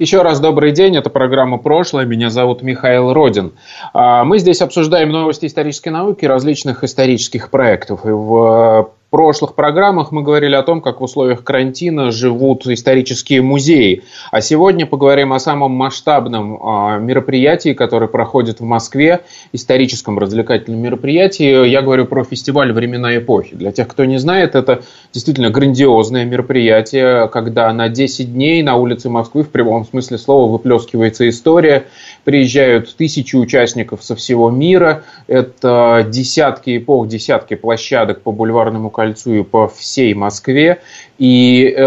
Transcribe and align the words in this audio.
еще 0.00 0.22
раз 0.22 0.40
добрый 0.40 0.72
день, 0.72 0.96
это 0.96 1.10
программа 1.10 1.58
«Прошлое», 1.58 2.06
меня 2.06 2.30
зовут 2.30 2.62
Михаил 2.62 3.12
Родин. 3.12 3.52
А, 3.92 4.24
мы 4.24 4.38
здесь 4.38 4.62
обсуждаем 4.62 5.10
новости 5.10 5.44
исторической 5.44 5.90
науки 5.90 6.24
различных 6.24 6.82
исторических 6.84 7.50
проектов. 7.50 8.06
И 8.06 8.08
в 8.08 8.92
прошлых 9.10 9.54
программах 9.54 10.12
мы 10.12 10.22
говорили 10.22 10.54
о 10.54 10.62
том, 10.62 10.80
как 10.80 11.00
в 11.00 11.04
условиях 11.04 11.42
карантина 11.42 12.12
живут 12.12 12.66
исторические 12.66 13.42
музеи. 13.42 14.04
А 14.30 14.40
сегодня 14.40 14.86
поговорим 14.86 15.32
о 15.32 15.40
самом 15.40 15.72
масштабном 15.72 16.58
а, 16.62 16.98
мероприятии, 16.98 17.74
которое 17.74 18.06
проходит 18.06 18.60
в 18.60 18.64
Москве, 18.64 19.22
историческом 19.52 20.18
развлекательном 20.18 20.80
мероприятии. 20.80 21.68
Я 21.68 21.82
говорю 21.82 22.06
про 22.06 22.24
фестиваль 22.24 22.72
«Времена 22.72 23.16
эпохи». 23.16 23.56
Для 23.56 23.72
тех, 23.72 23.88
кто 23.88 24.04
не 24.04 24.18
знает, 24.18 24.54
это 24.54 24.82
действительно 25.12 25.50
грандиозное 25.50 26.24
мероприятие, 26.24 27.28
когда 27.28 27.72
на 27.72 27.88
10 27.88 28.32
дней 28.32 28.62
на 28.62 28.76
улице 28.76 29.08
Москвы 29.08 29.42
в 29.42 29.50
прямом 29.50 29.84
смысле 29.84 30.18
слова 30.18 30.50
выплескивается 30.50 31.28
история, 31.28 31.86
приезжают 32.24 32.94
тысячи 32.96 33.34
участников 33.34 34.04
со 34.04 34.14
всего 34.14 34.50
мира, 34.50 35.02
это 35.26 36.06
десятки 36.08 36.78
эпох, 36.78 37.08
десятки 37.08 37.54
площадок 37.54 38.22
по 38.22 38.30
бульварному 38.30 38.90
кольцу 39.00 39.32
и 39.32 39.42
по 39.42 39.68
всей 39.68 40.14
Москве. 40.14 40.80
И 41.18 41.66
э, 41.66 41.82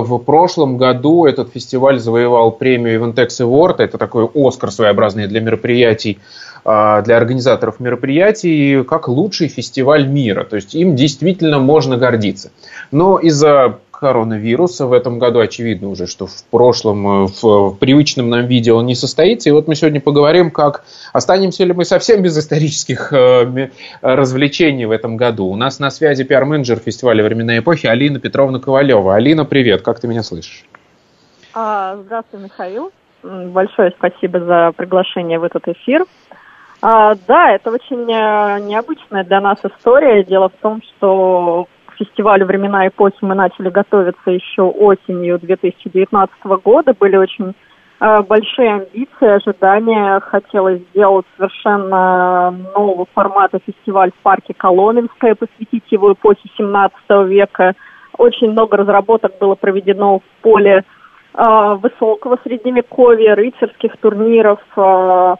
в 0.00 0.18
прошлом 0.18 0.76
году 0.76 1.24
этот 1.24 1.52
фестиваль 1.52 1.98
завоевал 1.98 2.52
премию 2.52 3.00
Eventex 3.00 3.28
Award, 3.40 3.76
это 3.78 3.98
такой 3.98 4.28
Оскар 4.34 4.70
своеобразный 4.70 5.26
для 5.26 5.40
мероприятий, 5.40 6.18
э, 6.64 7.02
для 7.04 7.16
организаторов 7.16 7.80
мероприятий, 7.80 8.84
как 8.84 9.08
лучший 9.08 9.48
фестиваль 9.48 10.06
мира. 10.06 10.44
То 10.44 10.56
есть 10.56 10.74
им 10.74 10.94
действительно 10.94 11.58
можно 11.58 11.96
гордиться. 11.96 12.50
Но 12.90 13.18
из-за 13.18 13.78
коронавируса. 13.98 14.86
В 14.86 14.92
этом 14.92 15.18
году 15.18 15.40
очевидно 15.40 15.88
уже, 15.88 16.06
что 16.06 16.26
в 16.26 16.44
прошлом, 16.50 17.24
э, 17.24 17.28
в 17.42 17.76
привычном 17.76 18.30
нам 18.30 18.46
виде 18.46 18.72
он 18.72 18.86
не 18.86 18.94
состоится. 18.94 19.48
И 19.48 19.52
вот 19.52 19.66
мы 19.66 19.74
сегодня 19.74 20.00
поговорим, 20.00 20.50
как 20.50 20.84
останемся 21.12 21.64
ли 21.64 21.72
мы 21.72 21.84
совсем 21.84 22.22
без 22.22 22.38
исторических 22.38 23.12
э, 23.12 23.70
развлечений 24.00 24.86
в 24.86 24.92
этом 24.92 25.16
году. 25.16 25.46
У 25.46 25.56
нас 25.56 25.80
на 25.80 25.90
связи 25.90 26.22
пиар-менеджер 26.22 26.78
фестиваля 26.78 27.24
«Временная 27.24 27.58
эпохи» 27.58 27.86
Алина 27.86 28.20
Петровна 28.20 28.60
Ковалева. 28.60 29.16
Алина, 29.16 29.44
привет, 29.44 29.82
как 29.82 29.98
ты 29.98 30.06
меня 30.06 30.22
слышишь? 30.22 30.64
А, 31.54 31.96
здравствуй, 31.96 32.40
Михаил. 32.40 32.92
Большое 33.22 33.92
спасибо 33.98 34.38
за 34.38 34.72
приглашение 34.76 35.40
в 35.40 35.42
этот 35.42 35.66
эфир. 35.66 36.04
А, 36.80 37.16
да, 37.26 37.50
это 37.50 37.72
очень 37.72 38.08
э, 38.12 38.60
необычная 38.60 39.24
для 39.24 39.40
нас 39.40 39.58
история. 39.64 40.22
Дело 40.22 40.50
в 40.50 40.62
том, 40.62 40.80
что 40.82 41.66
фестивалю 41.98 42.46
«Времена 42.46 42.86
эпохи» 42.86 43.16
мы 43.20 43.34
начали 43.34 43.68
готовиться 43.68 44.30
еще 44.30 44.62
осенью 44.62 45.38
2019 45.38 46.32
года. 46.64 46.94
Были 46.98 47.16
очень 47.16 47.54
э, 48.00 48.22
большие 48.22 48.74
амбиции, 48.74 49.28
ожидания. 49.28 50.20
Хотелось 50.20 50.80
сделать 50.90 51.26
совершенно 51.36 52.50
нового 52.74 53.06
формата 53.14 53.58
фестиваль 53.64 54.12
в 54.12 54.22
парке 54.22 54.54
Коломенское, 54.54 55.34
посвятить 55.34 55.84
его 55.90 56.12
эпохе 56.12 56.48
17 56.56 56.94
века. 57.26 57.74
Очень 58.16 58.52
много 58.52 58.76
разработок 58.76 59.38
было 59.38 59.54
проведено 59.54 60.20
в 60.20 60.42
поле 60.42 60.84
э, 61.34 61.74
высокого 61.80 62.38
средневековья, 62.44 63.34
рыцарских 63.34 63.96
турниров, 63.98 64.60
э, 64.76 65.34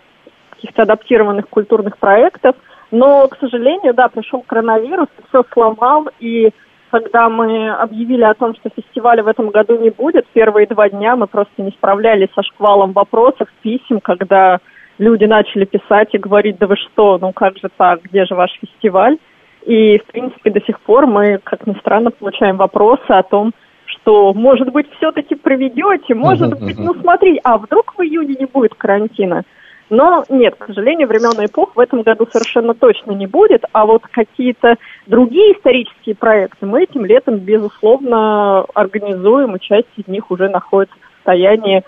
каких-то 0.51 0.83
адаптированных 0.83 1.49
культурных 1.49 1.99
проектов– 1.99 2.57
но, 2.91 3.29
к 3.29 3.37
сожалению, 3.39 3.95
да, 3.95 4.09
пришел 4.09 4.43
коронавирус, 4.47 5.09
все 5.29 5.45
сломал, 5.53 6.09
и 6.21 6.51
когда 6.91 7.29
мы 7.29 7.71
объявили 7.71 8.23
о 8.23 8.35
том, 8.35 8.55
что 8.55 8.71
фестиваля 8.71 9.23
в 9.23 9.29
этом 9.29 9.51
году 9.51 9.79
не 9.79 9.91
будет, 9.91 10.27
первые 10.33 10.67
два 10.67 10.89
дня 10.89 11.17
мы 11.17 11.27
просто 11.27 11.63
не 11.63 11.71
справлялись 11.71 12.29
со 12.35 12.43
шквалом 12.43 12.93
вопросов, 12.93 13.49
писем, 13.63 14.01
когда 14.01 14.59
люди 14.99 15.25
начали 15.25 15.65
писать 15.65 16.15
и 16.15 16.19
говорить, 16.19 16.59
да 16.59 16.67
вы 16.67 16.77
что, 16.77 17.19
ну 17.19 17.33
как 17.33 17.59
же 17.59 17.69
так, 17.77 18.03
где 18.03 18.25
же 18.25 18.35
ваш 18.35 18.51
фестиваль? 18.61 19.19
И, 19.67 19.99
в 19.99 20.05
принципе, 20.07 20.51
до 20.51 20.61
сих 20.63 20.81
пор 20.81 21.07
мы, 21.07 21.39
как 21.45 21.67
ни 21.67 21.75
странно, 21.81 22.11
получаем 22.11 22.57
вопросы 22.57 23.09
о 23.09 23.23
том, 23.23 23.53
что, 23.85 24.33
может 24.33 24.73
быть, 24.73 24.87
все-таки 24.97 25.35
проведете, 25.35 26.15
может 26.15 26.59
быть, 26.59 26.79
ну 26.79 26.95
смотри, 26.95 27.41
а 27.45 27.59
вдруг 27.59 27.95
в 27.97 28.03
июне 28.03 28.37
не 28.39 28.47
будет 28.47 28.75
карантина? 28.75 29.45
Но 29.91 30.25
нет, 30.29 30.55
к 30.57 30.67
сожалению, 30.67 31.09
времен 31.09 31.41
и 31.41 31.47
эпох 31.47 31.75
в 31.75 31.81
этом 31.81 32.03
году 32.03 32.27
совершенно 32.31 32.75
точно 32.75 33.13
не 33.13 33.27
будет, 33.27 33.65
а 33.73 33.87
вот 33.87 34.03
какие-то 34.11 34.77
другие 35.07 35.53
исторические 35.53 36.15
проекты 36.15 36.67
мы 36.67 36.83
этим 36.83 37.07
летом, 37.07 37.39
безусловно, 37.39 38.63
организуем, 38.75 39.57
и 39.57 39.61
часть 39.61 39.89
из 39.97 40.07
них 40.07 40.31
уже 40.31 40.49
находится 40.51 40.95
в 40.97 41.17
состоянии, 41.17 41.85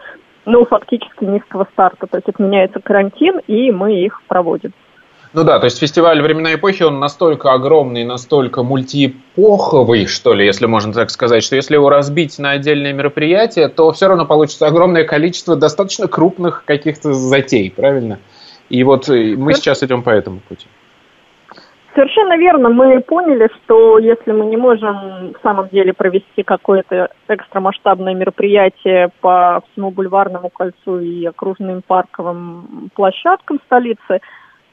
ну, 0.47 0.65
фактически 0.65 1.25
низкого 1.25 1.67
старта. 1.73 2.07
То 2.07 2.17
есть 2.17 2.29
отменяется 2.29 2.81
карантин, 2.81 3.41
и 3.47 3.71
мы 3.71 4.03
их 4.03 4.23
проводим. 4.27 4.73
Ну 5.33 5.45
да, 5.45 5.61
то 5.61 5.67
есть 5.67 5.79
фестиваль 5.79 6.21
«Времена 6.21 6.55
эпохи», 6.55 6.83
он 6.83 6.99
настолько 6.99 7.53
огромный, 7.53 8.05
настолько 8.05 8.65
мультиэпоховый, 8.65 10.07
что 10.07 10.35
ли, 10.35 10.45
если 10.45 10.67
можно 10.67 10.93
так 10.93 11.11
сказать, 11.11 11.45
что 11.45 11.55
если 11.55 11.75
его 11.75 11.89
разбить 11.89 12.37
на 12.41 12.51
отдельные 12.51 12.93
мероприятия, 12.93 13.69
то 13.69 13.93
все 13.93 14.09
равно 14.09 14.27
получится 14.27 14.67
огромное 14.67 15.05
количество 15.05 15.55
достаточно 15.55 16.09
крупных 16.09 16.65
каких-то 16.65 17.13
затей, 17.13 17.71
правильно? 17.71 18.19
И 18.71 18.83
вот 18.83 19.09
э, 19.09 19.37
мы 19.37 19.53
сейчас 19.55 19.85
идем 19.85 20.03
по 20.03 20.11
этому 20.11 20.41
пути. 20.41 20.67
Совершенно 21.95 22.37
верно. 22.37 22.69
Мы 22.69 23.01
поняли, 23.01 23.49
что 23.57 23.99
если 23.99 24.33
мы 24.33 24.47
не 24.47 24.57
можем 24.57 25.33
в 25.33 25.43
самом 25.43 25.69
деле 25.69 25.93
провести 25.93 26.43
какое-то 26.45 27.09
экстрамасштабное 27.29 28.15
мероприятие 28.15 29.11
по 29.21 29.63
всему 29.71 29.91
бульварному 29.93 30.51
кольцу 30.51 30.99
и 30.99 31.25
окружным 31.27 31.83
парковым 31.87 32.91
площадкам 32.97 33.61
столицы– 33.67 34.21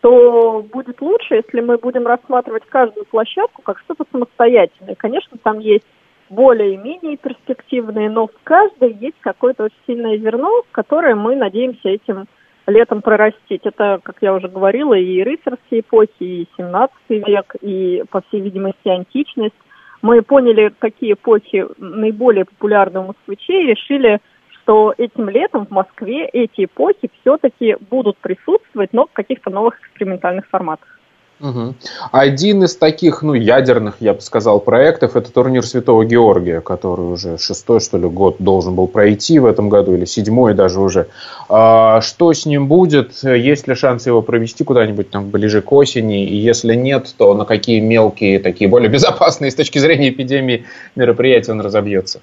то 0.07 0.65
будет 0.71 1.01
лучше, 1.01 1.35
если 1.35 1.59
мы 1.59 1.77
будем 1.77 2.07
рассматривать 2.07 2.63
каждую 2.69 3.05
площадку 3.07 3.61
как 3.61 3.77
что-то 3.79 4.05
самостоятельное. 4.09 4.95
Конечно, 4.95 5.37
там 5.43 5.59
есть 5.59 5.83
более 6.29 6.75
и 6.75 6.77
менее 6.77 7.17
перспективные, 7.17 8.09
но 8.09 8.27
в 8.27 8.43
каждой 8.45 8.93
есть 8.93 9.17
какое-то 9.19 9.65
очень 9.65 9.75
сильное 9.85 10.17
зерно, 10.17 10.61
которое 10.71 11.15
мы 11.15 11.35
надеемся 11.35 11.89
этим 11.89 12.25
летом 12.67 13.01
прорастить. 13.01 13.65
Это, 13.65 13.99
как 14.01 14.15
я 14.21 14.33
уже 14.33 14.47
говорила, 14.47 14.93
и 14.93 15.21
рыцарские 15.23 15.81
эпохи, 15.81 16.09
и 16.19 16.47
17 16.55 16.95
век, 17.09 17.55
и, 17.59 18.05
по 18.09 18.21
всей 18.21 18.39
видимости, 18.39 18.87
античность. 18.87 19.55
Мы 20.01 20.21
поняли, 20.21 20.71
какие 20.79 21.13
эпохи 21.13 21.65
наиболее 21.79 22.45
популярны 22.45 23.01
у 23.01 23.07
москвичей, 23.07 23.63
и 23.63 23.71
решили 23.71 24.19
что 24.67 24.93
этим 24.97 25.29
летом 25.29 25.65
в 25.65 25.71
Москве 25.71 26.25
эти 26.25 26.65
эпохи 26.65 27.09
все-таки 27.21 27.77
будут 27.89 28.17
присутствовать, 28.17 28.89
но 28.91 29.05
в 29.05 29.13
каких-то 29.13 29.49
новых 29.49 29.79
экспериментальных 29.79 30.45
форматах. 30.49 30.99
Угу. 31.39 31.75
Один 32.11 32.63
из 32.63 32.75
таких, 32.75 33.21
ну, 33.21 33.33
ядерных, 33.33 33.97
я 33.99 34.13
бы 34.13 34.21
сказал, 34.21 34.59
проектов 34.59 35.15
это 35.15 35.31
турнир 35.31 35.63
Святого 35.63 36.03
Георгия, 36.03 36.61
который 36.61 37.03
уже 37.03 37.37
шестой, 37.37 37.79
что 37.79 37.97
ли, 37.97 38.09
год 38.09 38.37
должен 38.39 38.75
был 38.75 38.87
пройти 38.87 39.39
в 39.39 39.45
этом 39.45 39.69
году, 39.69 39.93
или 39.93 40.03
седьмой 40.05 40.53
даже 40.53 40.81
уже. 40.81 41.07
А, 41.47 42.01
что 42.01 42.33
с 42.33 42.45
ним 42.45 42.67
будет? 42.67 43.23
Есть 43.23 43.67
ли 43.67 43.75
шанс 43.75 44.07
его 44.07 44.21
провести 44.21 44.63
куда-нибудь 44.63 45.11
там 45.11 45.29
ближе 45.29 45.61
к 45.61 45.71
осени? 45.71 46.25
И 46.25 46.35
если 46.35 46.73
нет, 46.73 47.13
то 47.17 47.33
на 47.35 47.45
какие 47.45 47.79
мелкие, 47.79 48.39
такие 48.39 48.69
более 48.69 48.89
безопасные 48.91 49.51
с 49.51 49.55
точки 49.55 49.77
зрения 49.77 50.09
эпидемии 50.09 50.65
мероприятия 50.95 51.51
он 51.51 51.61
разобьется? 51.61 52.19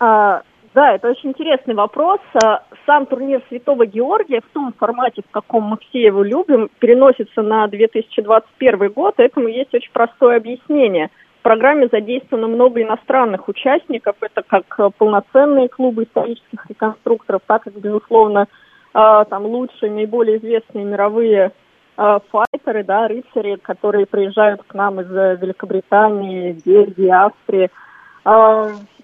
А, 0.00 0.42
да, 0.72 0.94
это 0.94 1.08
очень 1.08 1.30
интересный 1.30 1.74
вопрос. 1.74 2.20
А, 2.44 2.62
сам 2.86 3.06
турнир 3.06 3.42
Святого 3.48 3.86
Георгия 3.86 4.40
в 4.40 4.52
том 4.52 4.72
формате, 4.72 5.22
в 5.26 5.30
каком 5.30 5.64
мы 5.64 5.78
все 5.78 6.02
его 6.02 6.22
любим, 6.22 6.70
переносится 6.78 7.42
на 7.42 7.66
2021 7.66 8.92
год. 8.92 9.14
Этому 9.18 9.48
есть 9.48 9.74
очень 9.74 9.90
простое 9.92 10.36
объяснение. 10.36 11.10
В 11.40 11.42
программе 11.42 11.88
задействовано 11.90 12.46
много 12.46 12.82
иностранных 12.82 13.48
участников. 13.48 14.14
Это 14.20 14.42
как 14.46 14.94
полноценные 14.96 15.68
клубы 15.68 16.04
исторических 16.04 16.64
реконструкторов, 16.68 17.42
так 17.46 17.66
и, 17.66 17.70
безусловно, 17.70 18.46
а, 18.94 19.24
там 19.24 19.46
лучшие, 19.46 19.90
наиболее 19.90 20.38
известные 20.38 20.84
мировые 20.84 21.52
файтеры, 21.96 22.82
да, 22.82 23.08
рыцари, 23.08 23.56
которые 23.56 24.06
приезжают 24.06 24.62
к 24.62 24.72
нам 24.72 25.02
из 25.02 25.10
Великобритании, 25.10 26.56
Бельгии, 26.64 27.10
Австрии 27.10 27.68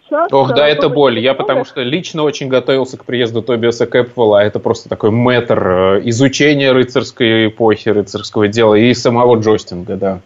сейчас... 0.06 0.32
Ох, 0.32 0.54
да, 0.54 0.66
это 0.66 0.88
боль. 0.88 1.18
Я 1.18 1.34
потому 1.34 1.64
что 1.64 1.82
лично 1.82 2.22
очень 2.22 2.48
готовился 2.48 2.96
к 2.96 3.04
приезду 3.04 3.42
Тобиаса 3.42 3.86
Кэпвелла. 3.86 4.42
Это 4.42 4.58
просто 4.58 4.88
такой 4.88 5.10
метр 5.10 5.68
э, 5.68 6.00
изучения 6.04 6.72
рыцарской 6.72 7.48
эпохи, 7.48 7.88
рыцарского 7.88 8.48
дела 8.48 8.74
и 8.74 8.94
самого 8.94 9.36
Джостинга, 9.36 9.96
да. 9.96 10.20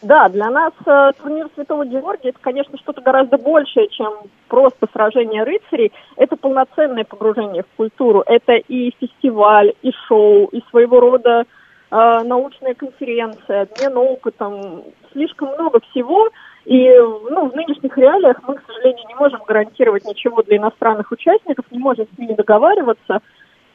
Да, 0.00 0.28
для 0.28 0.48
нас 0.50 0.72
э, 0.86 1.10
турнир 1.20 1.48
Святого 1.54 1.84
Георгия 1.84 2.28
это, 2.28 2.38
конечно, 2.40 2.78
что-то 2.78 3.00
гораздо 3.00 3.36
большее, 3.36 3.88
чем 3.88 4.14
просто 4.46 4.86
сражение 4.92 5.42
рыцарей. 5.42 5.92
Это 6.16 6.36
полноценное 6.36 7.04
погружение 7.04 7.64
в 7.64 7.76
культуру. 7.76 8.22
Это 8.24 8.52
и 8.52 8.94
фестиваль, 9.00 9.74
и 9.82 9.90
шоу, 10.06 10.46
и 10.46 10.62
своего 10.70 11.00
рода 11.00 11.44
э, 11.90 12.20
научная 12.24 12.74
конференция, 12.74 13.62
обмен 13.62 13.96
опытом. 13.96 14.84
Слишком 15.12 15.48
много 15.48 15.80
всего. 15.90 16.28
И 16.68 16.86
ну, 17.30 17.48
в 17.48 17.56
нынешних 17.56 17.96
реалиях 17.96 18.42
мы, 18.46 18.56
к 18.56 18.62
сожалению, 18.66 19.08
не 19.08 19.14
можем 19.14 19.40
гарантировать 19.48 20.04
ничего 20.04 20.42
для 20.42 20.58
иностранных 20.58 21.10
участников, 21.10 21.64
не 21.70 21.78
можем 21.78 22.06
с 22.14 22.18
ними 22.18 22.34
договариваться. 22.34 23.22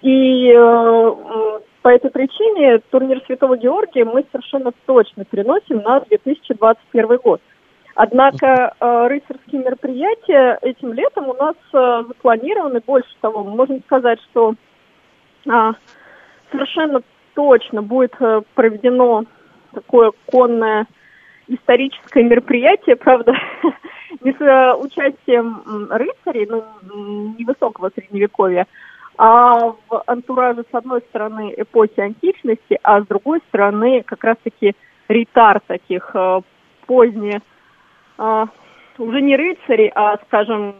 И 0.04 0.54
э, 0.56 1.14
по 1.82 1.88
этой 1.90 2.12
причине 2.12 2.78
турнир 2.92 3.20
Святого 3.26 3.58
Георгия 3.58 4.06
мы 4.06 4.24
совершенно 4.32 4.74
точно 4.86 5.26
переносим 5.26 5.78
на 5.78 6.02
2021 6.02 7.18
год. 7.18 7.42
Однако 7.96 8.76
э, 8.80 9.08
рыцарские 9.08 9.64
мероприятия 9.64 10.60
этим 10.62 10.94
летом 10.94 11.30
у 11.30 11.34
нас 11.34 11.56
э, 11.74 12.04
запланированы. 12.08 12.80
Больше 12.86 13.10
того, 13.22 13.44
можем 13.44 13.82
сказать, 13.86 14.20
что 14.30 14.54
э, 15.48 15.72
совершенно 16.52 17.02
точно 17.34 17.82
будет 17.82 18.14
э, 18.20 18.44
проведено 18.54 19.24
такое 19.74 20.12
конное 20.28 20.86
историческое 21.48 22.24
мероприятие, 22.24 22.96
правда, 22.96 23.34
не 24.22 24.32
с 24.32 24.42
э, 24.42 24.74
участием 24.76 25.64
рыцарей, 25.90 26.48
ну, 26.48 27.36
невысокого 27.38 27.92
средневековья, 27.96 28.68
а 29.18 29.74
в 29.90 30.04
антураже 30.08 30.64
с 30.70 30.74
одной 30.76 31.02
стороны 31.02 31.54
эпохи 31.56 32.00
античности, 32.00 32.80
а 32.84 33.02
с 33.02 33.08
другой 33.08 33.40
стороны 33.50 34.04
как 34.04 34.24
раз-таки 34.24 34.76
ритар 35.08 35.62
таких 35.68 36.12
э, 36.14 36.42
поздних, 36.86 37.42
э, 38.18 38.46
уже 38.98 39.22
не 39.22 39.36
рыцарей, 39.36 39.92
а, 39.96 40.18
скажем, 40.28 40.76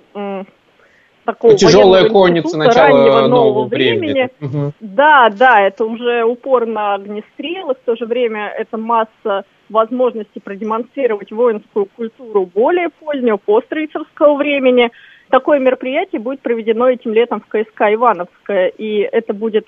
такого 1.26 1.56
Тяжелая 1.56 2.10
конница 2.10 2.58
начала 2.58 2.90
нового, 2.90 3.28
нового 3.28 3.68
времени. 3.68 4.12
времени. 4.12 4.30
Угу. 4.42 4.74
Да, 4.82 5.30
да, 5.30 5.62
это 5.62 5.86
уже 5.86 6.24
упор 6.24 6.66
на 6.66 6.96
огнестрелы, 6.96 7.76
в 7.76 7.86
то 7.86 7.96
же 7.96 8.06
время 8.06 8.48
это 8.48 8.78
масса 8.78 9.46
возможностей 9.70 10.40
продемонстрировать 10.40 11.32
воинскую 11.32 11.88
культуру 11.96 12.46
более 12.46 12.90
позднего, 12.90 13.38
пострыцарского 13.38 14.36
времени– 14.36 14.92
такое 15.34 15.58
мероприятие 15.58 16.22
будет 16.22 16.42
проведено 16.42 16.88
этим 16.88 17.12
летом 17.12 17.42
в 17.42 17.48
КСК 17.48 17.92
Ивановская, 17.92 18.68
и 18.68 19.00
это 19.00 19.34
будет 19.34 19.68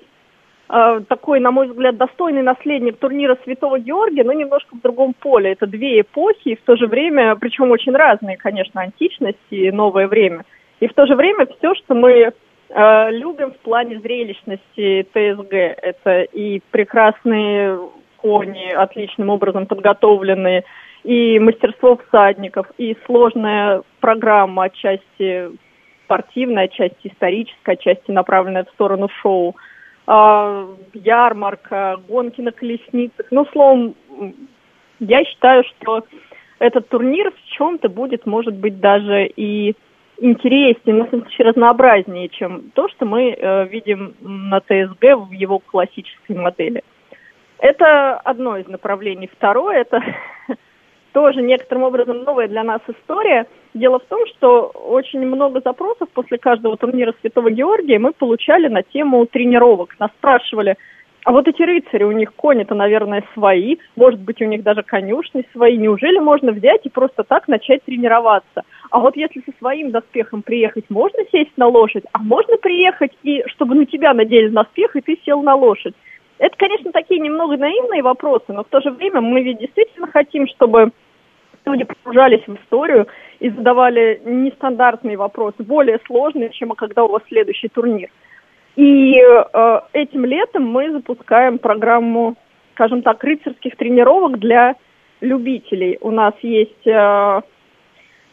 э, 0.69 1.02
такой, 1.07 1.40
на 1.40 1.50
мой 1.50 1.68
взгляд, 1.69 1.98
достойный 1.98 2.44
наследник 2.44 2.98
турнира 3.00 3.36
Святого 3.44 3.80
Георгия, 3.80 4.24
но 4.24 4.34
немножко 4.34 4.75
в 4.75 4.81
другом 4.81 5.16
поле. 5.16 5.54
Это 5.54 5.66
две 5.66 6.02
эпохи, 6.02 6.50
и 6.50 6.56
в 6.56 6.62
то 6.62 6.75
же 6.75 6.86
время, 6.86 7.36
причем 7.36 7.72
очень 7.72 7.94
разные, 7.94 8.38
конечно, 8.38 8.80
античность 8.81 9.40
и 9.50 9.72
новое 9.72 10.07
время. 10.07 10.46
И 10.80 10.88
в 10.88 10.94
то 10.94 11.06
же 11.06 11.16
время 11.16 11.45
все, 11.45 11.74
что 11.75 11.95
мы 11.95 12.12
э, 12.69 13.12
любим 13.12 13.51
в 13.51 13.57
плане 13.57 14.00
зрелищности 14.00 15.07
ТСГ, 15.13 15.54
это 15.54 16.22
и 16.24 16.62
прекрасные 16.72 17.80
кони, 18.18 18.72
отличным 18.72 19.30
образом 19.30 19.68
подготовленные, 19.68 20.63
и 21.04 21.38
мастерство 21.39 21.98
всадников, 21.98 22.68
и 22.77 22.98
сложная 23.06 23.83
программа 24.00 24.63
отчасти 24.63 25.51
спортивная, 26.06 26.66
отчасти 26.66 27.07
историческая, 27.07 27.74
отчасти 27.74 28.12
направленная 28.12 28.63
в 28.63 28.69
сторону 28.71 29.10
шоу, 29.21 29.56
а, 30.07 30.68
ярмарка, 30.94 31.98
гонки 32.07 32.42
на 32.42 32.51
колесницах. 32.51 33.28
Ну, 33.31 33.45
словом, 33.51 33.95
я 35.00 35.24
считаю, 35.25 35.63
что 35.63 36.06
этот 36.60 36.89
турнир 36.89 37.31
в 37.31 37.51
чем-то 37.56 37.89
будет, 37.89 38.25
может 38.25 38.56
быть, 38.56 38.80
даже 38.80 39.28
и 39.28 39.75
интереснее, 40.18 40.96
но 40.96 41.24
все 41.30 41.44
разнообразнее, 41.44 42.30
чем 42.30 42.72
то, 42.74 42.88
что 42.90 43.06
мы 43.06 43.32
э, 43.32 43.68
видим 43.68 44.16
на 44.22 44.60
ТСГ 44.60 45.16
в 45.16 45.32
его 45.32 45.60
классической 45.60 46.36
модели. 46.36 46.84
Это 47.60 48.18
одно 48.18 48.58
из 48.58 48.68
направлений. 48.68 49.30
Второе– 49.32 49.82
это 49.82 50.02
тоже 51.14 51.42
некоторым 51.42 51.84
образом 51.84 52.24
новая 52.24 52.48
для 52.48 52.64
нас 52.64 52.82
история. 52.88 53.48
Дело 53.74 54.00
в 54.00 54.06
том, 54.06 54.22
что 54.28 54.68
очень 54.68 55.26
много 55.26 55.62
запросов 55.64 56.10
после 56.14 56.38
каждого 56.38 56.78
турнира 56.78 57.14
Святого 57.22 57.52
Георгия 57.52 58.00
мы 58.00 58.14
получали 58.14 58.68
на 58.68 58.84
тему 58.84 59.26
тренировок. 59.26 59.96
Нас 60.00 60.12
спрашивали, 60.18 60.78
а 61.26 61.32
вот 61.32 61.48
эти 61.48 61.64
рыцари, 61.64 62.04
у 62.04 62.12
них 62.12 62.34
кони-то, 62.36 62.76
наверное, 62.76 63.24
свои, 63.34 63.78
может 63.96 64.20
быть, 64.20 64.42
у 64.44 64.46
них 64.46 64.62
даже 64.62 64.84
конюшни 64.84 65.44
свои. 65.54 65.76
Неужели 65.76 66.20
можно 66.20 66.52
взять 66.52 66.82
и 66.86 66.90
просто 66.90 67.24
так 67.24 67.48
начать 67.48 67.84
тренироваться? 67.84 68.62
А 68.95 69.00
вот 69.00 69.18
если 69.18 69.42
со 69.42 69.51
своим 69.57 69.92
доспехом 69.92 70.42
приехать, 70.42 70.86
можно 70.88 71.19
сесть 71.30 71.51
на 71.57 71.68
лошадь? 71.68 72.06
А 72.13 72.19
можно 72.19 72.56
приехать, 72.56 73.12
и 73.24 73.44
чтобы 73.47 73.75
на 73.75 73.86
тебя 73.86 74.13
надели 74.13 74.47
доспех, 74.47 74.95
и 74.95 75.01
ты 75.01 75.19
сел 75.25 75.42
на 75.42 75.53
лошадь? 75.53 75.94
Это, 76.38 76.56
конечно, 76.56 76.94
такие 76.94 77.19
немного 77.19 77.57
наивные 77.57 78.01
вопросы, 78.01 78.45
но 78.53 78.63
в 78.63 78.69
то 78.69 78.80
же 78.80 78.92
время 78.92 79.19
мы 79.19 79.42
ведь 79.42 79.59
действительно 79.59 80.07
хотим, 80.07 80.47
чтобы 80.47 80.94
люди 81.65 81.83
погружались 81.83 82.47
в 82.47 82.56
историю 82.56 83.07
и 83.42 83.50
задавали 83.50 84.21
нестандартные 84.24 85.18
вопросы, 85.18 85.62
более 85.62 86.00
сложные, 86.06 86.51
чем 86.51 86.69
когда 86.69 87.03
у 87.03 87.09
вас 87.09 87.21
следующий 87.27 87.68
турнир. 87.68 88.07
И 88.77 89.19
э, 89.19 89.80
этим 89.92 90.24
летом 90.24 90.71
мы 90.71 90.94
запускаем 90.94 91.57
программу, 91.57 92.38
скажем 92.75 93.01
так, 93.01 93.21
рыцарских 93.25 93.75
тренировок 93.75 94.39
для 94.39 94.75
любителей. 95.19 95.97
У 96.00 96.12
нас 96.12 96.33
есть 96.42 96.88
э, 96.88 97.42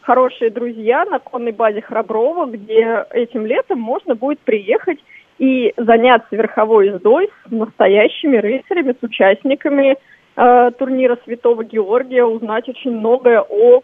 хорошие 0.03 0.51
друзья 0.51 1.05
на 1.05 1.19
конной 1.19 1.51
базе 1.51 1.81
Храброва, 1.81 2.45
где 2.45 3.05
этим 3.11 3.45
летом 3.45 3.79
можно 3.79 4.15
будет 4.15 4.39
приехать 4.39 4.99
и 5.39 5.73
заняться 5.77 6.35
верховой 6.35 6.87
ездой 6.87 7.29
с 7.47 7.51
настоящими 7.51 8.37
рыцарями, 8.37 8.95
с 8.99 9.03
участниками 9.03 9.97
э, 10.35 10.71
турнира 10.77 11.17
Святого 11.23 11.63
Георгия, 11.63 12.23
узнать 12.23 12.69
очень 12.69 12.91
многое 12.91 13.41
о 13.41 13.81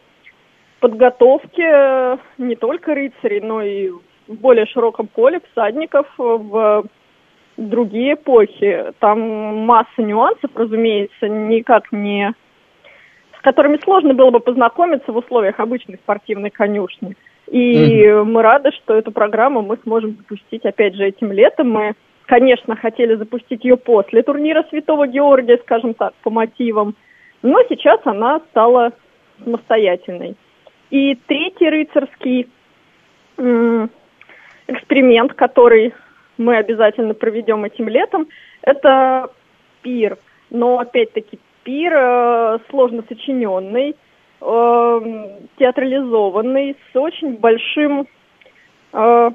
подготовке 0.80 1.64
э, 1.64 2.18
не 2.38 2.56
только 2.56 2.94
рыцарей, 2.94 3.42
но 3.42 3.62
и 3.62 3.90
в 3.90 4.36
более 4.36 4.68
широком 4.68 5.08
поле 5.08 5.42
всадников 5.52 6.06
в 6.18 6.86
другие 7.58 8.14
эпохи. 8.14 8.94
Там 9.00 9.20
масса 9.66 10.02
нюансов, 10.02 10.52
разумеется, 10.56 11.28
никак 11.28 11.92
не 11.92 12.34
с 13.40 13.42
которыми 13.42 13.80
сложно 13.84 14.14
было 14.14 14.32
бы 14.32 14.40
познакомиться 14.40 15.12
в 15.12 15.18
условиях 15.18 15.60
обычной 15.60 15.98
спортивной 15.98 16.50
конюшни. 16.50 17.16
И 17.50 18.04
mm-hmm. 18.04 18.24
мы 18.26 18.42
рады, 18.44 18.72
что 18.72 18.94
эту 18.94 19.12
программу 19.12 19.62
мы 19.62 19.78
сможем 19.84 20.18
запустить, 20.18 20.66
опять 20.66 20.96
же, 20.96 21.06
этим 21.06 21.32
летом. 21.32 21.72
Мы 21.72 21.96
Конечно, 22.30 22.76
хотели 22.76 23.16
запустить 23.16 23.64
ее 23.64 23.76
после 23.76 24.22
турнира 24.22 24.64
Святого 24.70 25.08
Георгия, 25.08 25.58
скажем 25.64 25.96
так, 25.96 26.14
по 26.22 26.30
мотивам, 26.30 26.94
но 27.42 27.58
сейчас 27.68 28.02
она 28.04 28.40
стала 28.52 28.92
самостоятельной. 29.44 30.36
И 30.92 31.16
третий 31.26 31.68
рыцарский 31.68 32.48
эксперимент, 34.68 35.34
который 35.34 35.96
мы 36.38 36.58
обязательно 36.58 37.16
проведем 37.16 37.66
этим 37.66 37.90
летом, 37.90 38.28
это 38.62 39.32
пир. 39.82 40.20
Но 40.52 40.78
опять-таки 40.78 41.40
пир 41.64 41.94
э, 41.96 42.60
сложно 42.70 43.04
сочиненный, 43.08 43.96
э, 44.42 45.40
театрализованный, 45.58 46.76
с 46.92 46.96
очень 46.96 47.38
большим 47.38 48.08
э, 48.94 49.32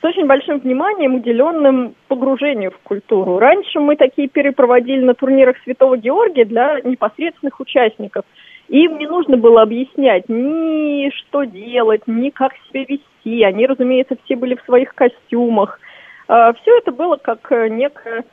с 0.00 0.04
очень 0.04 0.26
большим 0.26 0.60
вниманием, 0.60 1.16
уделенным 1.16 1.94
погружению 2.08 2.70
в 2.70 2.78
культуру. 2.78 3.38
Раньше 3.38 3.80
мы 3.80 3.96
такие 3.96 4.28
пиры 4.28 4.52
проводили 4.52 5.04
на 5.04 5.12
турнирах 5.12 5.56
Святого 5.62 5.98
Георгия 5.98 6.46
для 6.46 6.80
непосредственных 6.80 7.60
участников. 7.60 8.24
Им 8.68 8.96
не 8.98 9.06
нужно 9.06 9.36
было 9.36 9.60
объяснять 9.60 10.26
ни 10.28 11.10
что 11.10 11.44
делать, 11.44 12.02
ни 12.06 12.30
как 12.30 12.54
себя 12.68 12.84
вести. 12.88 13.42
Они, 13.42 13.66
разумеется, 13.66 14.16
все 14.24 14.36
были 14.36 14.54
в 14.54 14.62
своих 14.62 14.94
костюмах. 14.94 15.78
Все 16.24 16.78
это 16.78 16.92
было 16.92 17.16
как 17.16 17.50
некое 17.50 18.24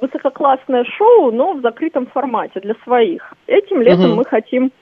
высококлассное 0.00 0.84
шоу, 0.84 1.30
но 1.30 1.54
в 1.54 1.60
закрытом 1.60 2.06
формате 2.06 2.60
для 2.60 2.74
своих. 2.84 3.34
Этим 3.46 3.80
летом 3.82 4.10
угу. 4.10 4.16
мы 4.16 4.24
хотим 4.24 4.72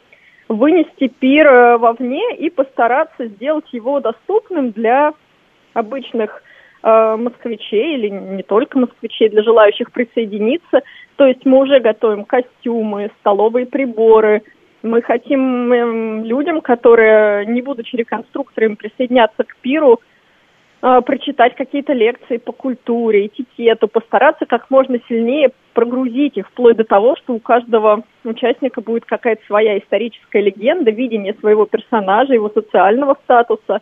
вынести 0.48 1.08
пир 1.08 1.46
э, 1.46 1.78
вовне 1.78 2.36
и 2.36 2.50
постараться 2.50 3.26
сделать 3.26 3.72
его 3.72 4.00
доступным 4.00 4.72
для 4.72 5.12
обычных 5.74 6.42
э, 6.82 7.16
москвичей 7.16 7.94
или 7.94 8.08
не 8.08 8.42
только 8.42 8.78
москвичей, 8.78 9.28
для 9.28 9.42
желающих 9.42 9.92
присоединиться. 9.92 10.82
То 11.16 11.26
есть 11.26 11.44
мы 11.44 11.58
уже 11.58 11.78
готовим 11.78 12.24
костюмы, 12.24 13.10
столовые 13.20 13.66
приборы. 13.66 14.42
Мы 14.82 15.02
хотим 15.02 15.72
э, 15.72 16.26
людям, 16.26 16.62
которые, 16.62 17.46
не 17.46 17.62
будучи 17.62 17.94
реконструкторами, 17.94 18.74
присоединяться 18.74 19.44
к 19.44 19.56
пиру, 19.58 20.00
э, 20.82 21.00
прочитать 21.02 21.54
какие-то 21.54 21.92
лекции 21.92 22.38
по 22.38 22.52
культуре, 22.52 23.26
этикету, 23.26 23.88
постараться 23.88 24.46
как 24.46 24.70
можно 24.70 24.98
сильнее 25.08 25.50
прогрузить 25.74 26.36
их, 26.36 26.48
вплоть 26.48 26.76
до 26.76 26.84
того, 26.84 27.16
что 27.16 27.34
у 27.34 27.38
каждого 27.38 28.02
участника 28.24 28.80
будет 28.80 29.04
какая-то 29.04 29.42
своя 29.46 29.78
историческая 29.78 30.42
легенда, 30.42 30.90
видение 30.90 31.34
своего 31.34 31.66
персонажа, 31.66 32.34
его 32.34 32.50
социального 32.50 33.16
статуса. 33.24 33.80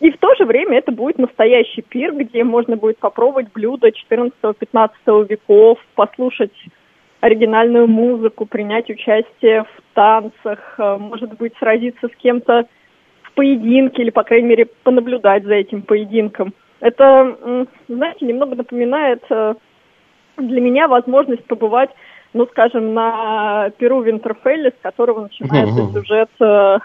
И 0.00 0.10
в 0.10 0.18
то 0.18 0.34
же 0.36 0.44
время 0.44 0.78
это 0.78 0.92
будет 0.92 1.18
настоящий 1.18 1.82
пир, 1.82 2.14
где 2.14 2.44
можно 2.44 2.76
будет 2.76 2.98
попробовать 2.98 3.52
блюда 3.52 3.88
14-15 3.88 5.28
веков, 5.28 5.78
послушать 5.94 6.52
оригинальную 7.20 7.88
музыку, 7.88 8.46
принять 8.46 8.88
участие 8.90 9.64
в 9.64 9.94
танцах, 9.94 10.74
э, 10.78 10.96
может 10.98 11.36
быть, 11.36 11.52
сразиться 11.58 12.08
с 12.08 12.16
кем-то 12.16 12.68
в 13.38 13.40
поединке 13.40 14.02
или, 14.02 14.10
по 14.10 14.24
крайней 14.24 14.48
мере, 14.48 14.66
понаблюдать 14.82 15.44
за 15.44 15.54
этим 15.54 15.82
поединком. 15.82 16.52
Это, 16.80 17.66
знаете, 17.88 18.26
немного 18.26 18.56
напоминает 18.56 19.22
э, 19.30 19.54
для 20.36 20.60
меня 20.60 20.88
возможность 20.88 21.44
побывать, 21.44 21.90
ну, 22.32 22.46
скажем, 22.46 22.94
на 22.94 23.70
Перу 23.78 24.02
Винтерфелле, 24.02 24.70
с 24.70 24.82
которого 24.82 25.22
начинается 25.22 25.92
сюжет 25.92 26.30
э, 26.40 26.78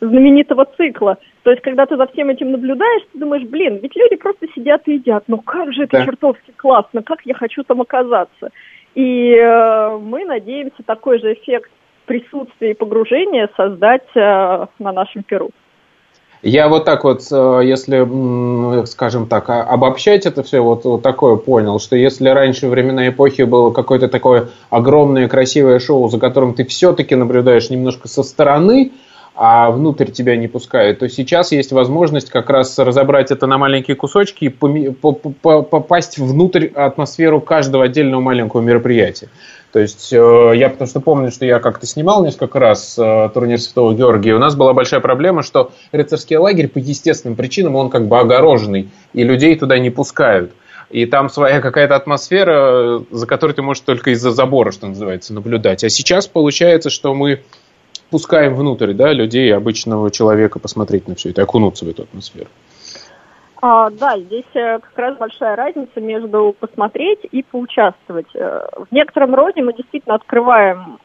знаменитого 0.00 0.66
цикла. 0.76 1.18
То 1.42 1.50
есть, 1.50 1.62
когда 1.62 1.86
ты 1.86 1.96
за 1.96 2.06
всем 2.08 2.30
этим 2.30 2.52
наблюдаешь, 2.52 3.02
ты 3.12 3.18
думаешь, 3.18 3.48
блин, 3.48 3.80
ведь 3.82 3.96
люди 3.96 4.16
просто 4.16 4.46
сидят 4.54 4.82
и 4.86 4.94
едят, 4.94 5.24
ну 5.26 5.38
как 5.38 5.72
же 5.72 5.84
это 5.84 5.98
да. 5.98 6.04
чертовски 6.04 6.52
классно, 6.56 7.02
как 7.02 7.20
я 7.24 7.34
хочу 7.34 7.62
там 7.64 7.80
оказаться. 7.80 8.50
И 8.94 9.34
э, 9.34 9.98
мы 9.98 10.24
надеемся 10.24 10.82
такой 10.84 11.20
же 11.20 11.34
эффект 11.34 11.70
присутствия 12.06 12.72
и 12.72 12.74
погружения 12.74 13.48
создать 13.56 14.06
э, 14.16 14.66
на 14.78 14.92
нашем 14.92 15.22
Перу. 15.22 15.50
Я 16.42 16.68
вот 16.68 16.86
так 16.86 17.04
вот, 17.04 17.22
э, 17.30 17.60
если, 17.64 18.86
скажем 18.86 19.26
так, 19.26 19.50
обобщать 19.50 20.24
это 20.24 20.42
все, 20.42 20.60
вот, 20.60 20.84
вот 20.84 21.02
такое 21.02 21.36
понял, 21.36 21.78
что 21.78 21.96
если 21.96 22.30
раньше 22.30 22.68
времена 22.68 23.08
эпохи 23.08 23.42
было 23.42 23.70
какое-то 23.72 24.08
такое 24.08 24.48
огромное 24.70 25.28
красивое 25.28 25.78
шоу, 25.80 26.08
за 26.08 26.18
которым 26.18 26.54
ты 26.54 26.64
все-таки 26.64 27.14
наблюдаешь 27.14 27.68
немножко 27.68 28.08
со 28.08 28.22
стороны, 28.22 28.92
а 29.34 29.70
внутрь 29.70 30.10
тебя 30.10 30.36
не 30.36 30.48
пускают, 30.48 30.98
то 30.98 31.08
сейчас 31.08 31.52
есть 31.52 31.72
возможность 31.72 32.30
как 32.30 32.50
раз 32.50 32.78
разобрать 32.78 33.30
это 33.30 33.46
на 33.46 33.58
маленькие 33.58 33.96
кусочки 33.96 34.46
и 34.46 34.48
попасть 34.48 36.18
внутрь 36.18 36.66
атмосферу 36.66 37.40
каждого 37.40 37.84
отдельного 37.84 38.20
маленького 38.20 38.60
мероприятия. 38.60 39.28
То 39.72 39.78
есть 39.78 40.12
э, 40.12 40.52
я 40.56 40.68
потому 40.68 40.88
что 40.88 41.00
помню, 41.00 41.30
что 41.30 41.44
я 41.44 41.60
как-то 41.60 41.86
снимал 41.86 42.24
несколько 42.24 42.58
раз 42.58 42.98
э, 42.98 43.30
турнир 43.32 43.60
Святого 43.60 43.94
Георгия. 43.94 44.34
У 44.34 44.38
нас 44.38 44.56
была 44.56 44.72
большая 44.72 45.00
проблема, 45.00 45.42
что 45.42 45.70
рыцарский 45.92 46.36
лагерь 46.36 46.68
по 46.68 46.78
естественным 46.78 47.36
причинам 47.36 47.76
он 47.76 47.88
как 47.88 48.08
бы 48.08 48.18
огороженный, 48.18 48.90
и 49.12 49.22
людей 49.22 49.56
туда 49.56 49.78
не 49.78 49.90
пускают. 49.90 50.52
И 50.90 51.06
там 51.06 51.30
своя 51.30 51.60
какая-то 51.60 51.94
атмосфера, 51.94 53.04
за 53.12 53.26
которой 53.26 53.52
ты 53.52 53.62
можешь 53.62 53.84
только 53.84 54.10
из-за 54.10 54.32
забора, 54.32 54.72
что 54.72 54.88
называется, 54.88 55.32
наблюдать. 55.32 55.84
А 55.84 55.88
сейчас 55.88 56.26
получается, 56.26 56.90
что 56.90 57.14
мы 57.14 57.42
пускаем 58.10 58.56
внутрь 58.56 58.92
да, 58.92 59.12
людей, 59.12 59.54
обычного 59.54 60.10
человека, 60.10 60.58
посмотреть 60.58 61.06
на 61.06 61.14
все 61.14 61.30
это, 61.30 61.42
окунуться 61.42 61.84
в 61.84 61.88
эту 61.88 62.02
атмосферу. 62.02 62.48
А, 63.62 63.90
да, 63.90 64.18
здесь 64.18 64.46
э, 64.54 64.78
как 64.78 64.96
раз 64.96 65.18
большая 65.18 65.54
разница 65.54 66.00
между 66.00 66.54
посмотреть 66.58 67.20
и 67.30 67.42
поучаствовать. 67.42 68.28
Э, 68.34 68.66
в 68.74 68.92
некотором 68.92 69.34
роде 69.34 69.62
мы 69.62 69.74
действительно 69.74 70.14
открываем 70.14 70.98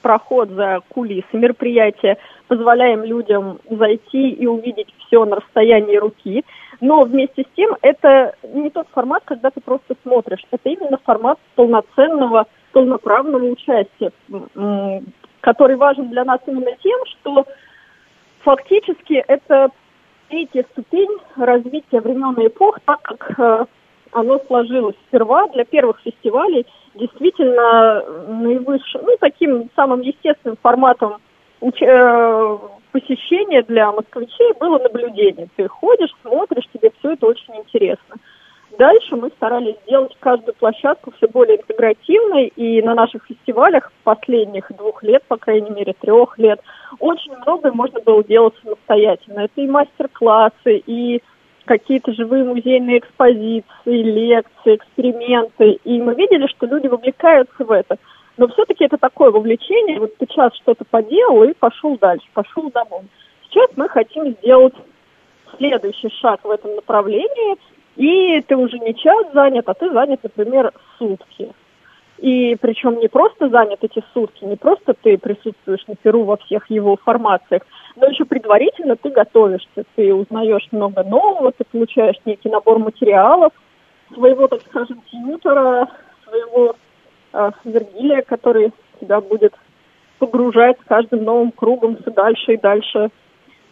проход 0.00 0.48
за 0.48 0.80
кулисы 0.88 1.26
мероприятия, 1.32 2.16
позволяем 2.48 3.04
людям 3.04 3.58
зайти 3.68 4.30
и 4.30 4.46
увидеть 4.46 4.88
все 4.98 5.26
на 5.26 5.36
расстоянии 5.36 5.96
руки. 5.96 6.44
Но 6.80 7.02
вместе 7.02 7.42
с 7.42 7.54
тем 7.54 7.76
это 7.82 8.34
не 8.42 8.70
тот 8.70 8.88
формат, 8.92 9.22
когда 9.26 9.50
ты 9.50 9.60
просто 9.60 9.94
смотришь. 10.02 10.42
Это 10.50 10.70
именно 10.70 10.98
формат 11.04 11.38
полноценного, 11.54 12.46
полноправного 12.72 13.44
участия 13.44 14.10
который 15.40 15.76
важен 15.76 16.10
для 16.10 16.24
нас 16.24 16.40
именно 16.46 16.72
тем, 16.82 16.98
что 17.06 17.46
фактически 18.40 19.14
это 19.14 19.70
третья 20.30 20.64
ступень 20.72 21.18
развития 21.36 22.00
времен 22.00 22.34
и 22.40 22.46
эпох, 22.46 22.78
так 22.86 23.02
как 23.02 23.38
э, 23.38 23.66
оно 24.12 24.38
сложилось 24.46 24.96
сперва 25.08 25.48
для 25.48 25.64
первых 25.64 26.00
фестивалей 26.00 26.66
действительно 26.94 28.02
наивысшим, 28.28 29.02
ну, 29.04 29.16
таким 29.20 29.68
самым 29.76 30.00
естественным 30.00 30.56
форматом 30.62 31.16
уч- 31.60 31.84
э, 31.84 32.58
посещения 32.92 33.62
для 33.62 33.92
москвичей 33.92 34.52
было 34.58 34.78
наблюдение. 34.78 35.48
Ты 35.56 35.68
ходишь, 35.68 36.14
смотришь, 36.22 36.68
тебе 36.72 36.90
все 36.98 37.12
это 37.12 37.26
очень 37.26 37.56
интересно. 37.56 38.16
Дальше 38.80 39.14
мы 39.14 39.28
старались 39.36 39.76
сделать 39.84 40.16
каждую 40.20 40.54
площадку 40.54 41.10
все 41.10 41.28
более 41.28 41.58
интегративной, 41.58 42.46
и 42.46 42.80
на 42.80 42.94
наших 42.94 43.26
фестивалях 43.26 43.92
последних 44.04 44.72
двух 44.74 45.02
лет, 45.02 45.22
по 45.28 45.36
крайней 45.36 45.68
мере, 45.68 45.92
трех 46.00 46.38
лет, 46.38 46.62
очень 46.98 47.36
многое 47.44 47.72
можно 47.72 48.00
было 48.00 48.24
делать 48.24 48.54
самостоятельно. 48.62 49.40
Это 49.40 49.60
и 49.60 49.66
мастер-классы, 49.66 50.82
и 50.86 51.22
какие-то 51.66 52.14
живые 52.14 52.44
музейные 52.44 53.00
экспозиции, 53.00 53.66
лекции, 53.84 54.76
эксперименты. 54.76 55.72
И 55.84 56.00
мы 56.00 56.14
видели, 56.14 56.46
что 56.46 56.64
люди 56.64 56.86
вовлекаются 56.86 57.62
в 57.62 57.70
это. 57.70 57.98
Но 58.38 58.48
все-таки 58.48 58.86
это 58.86 58.96
такое 58.96 59.30
вовлечение. 59.30 60.00
Вот 60.00 60.16
ты 60.16 60.24
час 60.24 60.56
что-то 60.56 60.86
поделал 60.86 61.42
и 61.42 61.52
пошел 61.52 61.98
дальше, 61.98 62.26
пошел 62.32 62.70
домой. 62.70 63.02
Сейчас 63.50 63.68
мы 63.76 63.90
хотим 63.90 64.34
сделать 64.36 64.74
следующий 65.58 66.08
шаг 66.22 66.40
в 66.44 66.50
этом 66.50 66.76
направлении– 66.76 67.58
и 68.00 68.40
ты 68.40 68.56
уже 68.56 68.78
не 68.78 68.94
час 68.94 69.26
занят, 69.34 69.68
а 69.68 69.74
ты 69.74 69.90
занят, 69.92 70.20
например, 70.22 70.72
сутки. 70.98 71.52
И 72.16 72.56
причем 72.58 72.98
не 72.98 73.08
просто 73.08 73.50
занят 73.50 73.80
эти 73.82 74.02
сутки, 74.14 74.44
не 74.44 74.56
просто 74.56 74.94
ты 74.94 75.18
присутствуешь 75.18 75.86
на 75.86 75.96
Перу 75.96 76.24
во 76.24 76.38
всех 76.38 76.70
его 76.70 76.96
формациях, 76.96 77.62
но 77.96 78.06
еще 78.06 78.24
предварительно 78.24 78.96
ты 78.96 79.10
готовишься, 79.10 79.84
ты 79.96 80.14
узнаешь 80.14 80.66
много 80.70 81.02
нового, 81.04 81.52
ты 81.52 81.64
получаешь 81.64 82.16
некий 82.24 82.48
набор 82.48 82.78
материалов, 82.78 83.52
своего, 84.14 84.48
так 84.48 84.62
скажем, 84.62 85.02
тьютера, 85.10 85.86
своего 86.24 86.76
э, 87.34 87.50
Вергилия, 87.64 88.22
который 88.22 88.72
тебя 88.98 89.20
будет 89.20 89.52
погружать 90.18 90.78
с 90.80 90.88
каждым 90.88 91.24
новым 91.24 91.52
кругом 91.52 91.98
все 91.98 92.10
дальше 92.12 92.54
и 92.54 92.60
дальше 92.60 93.10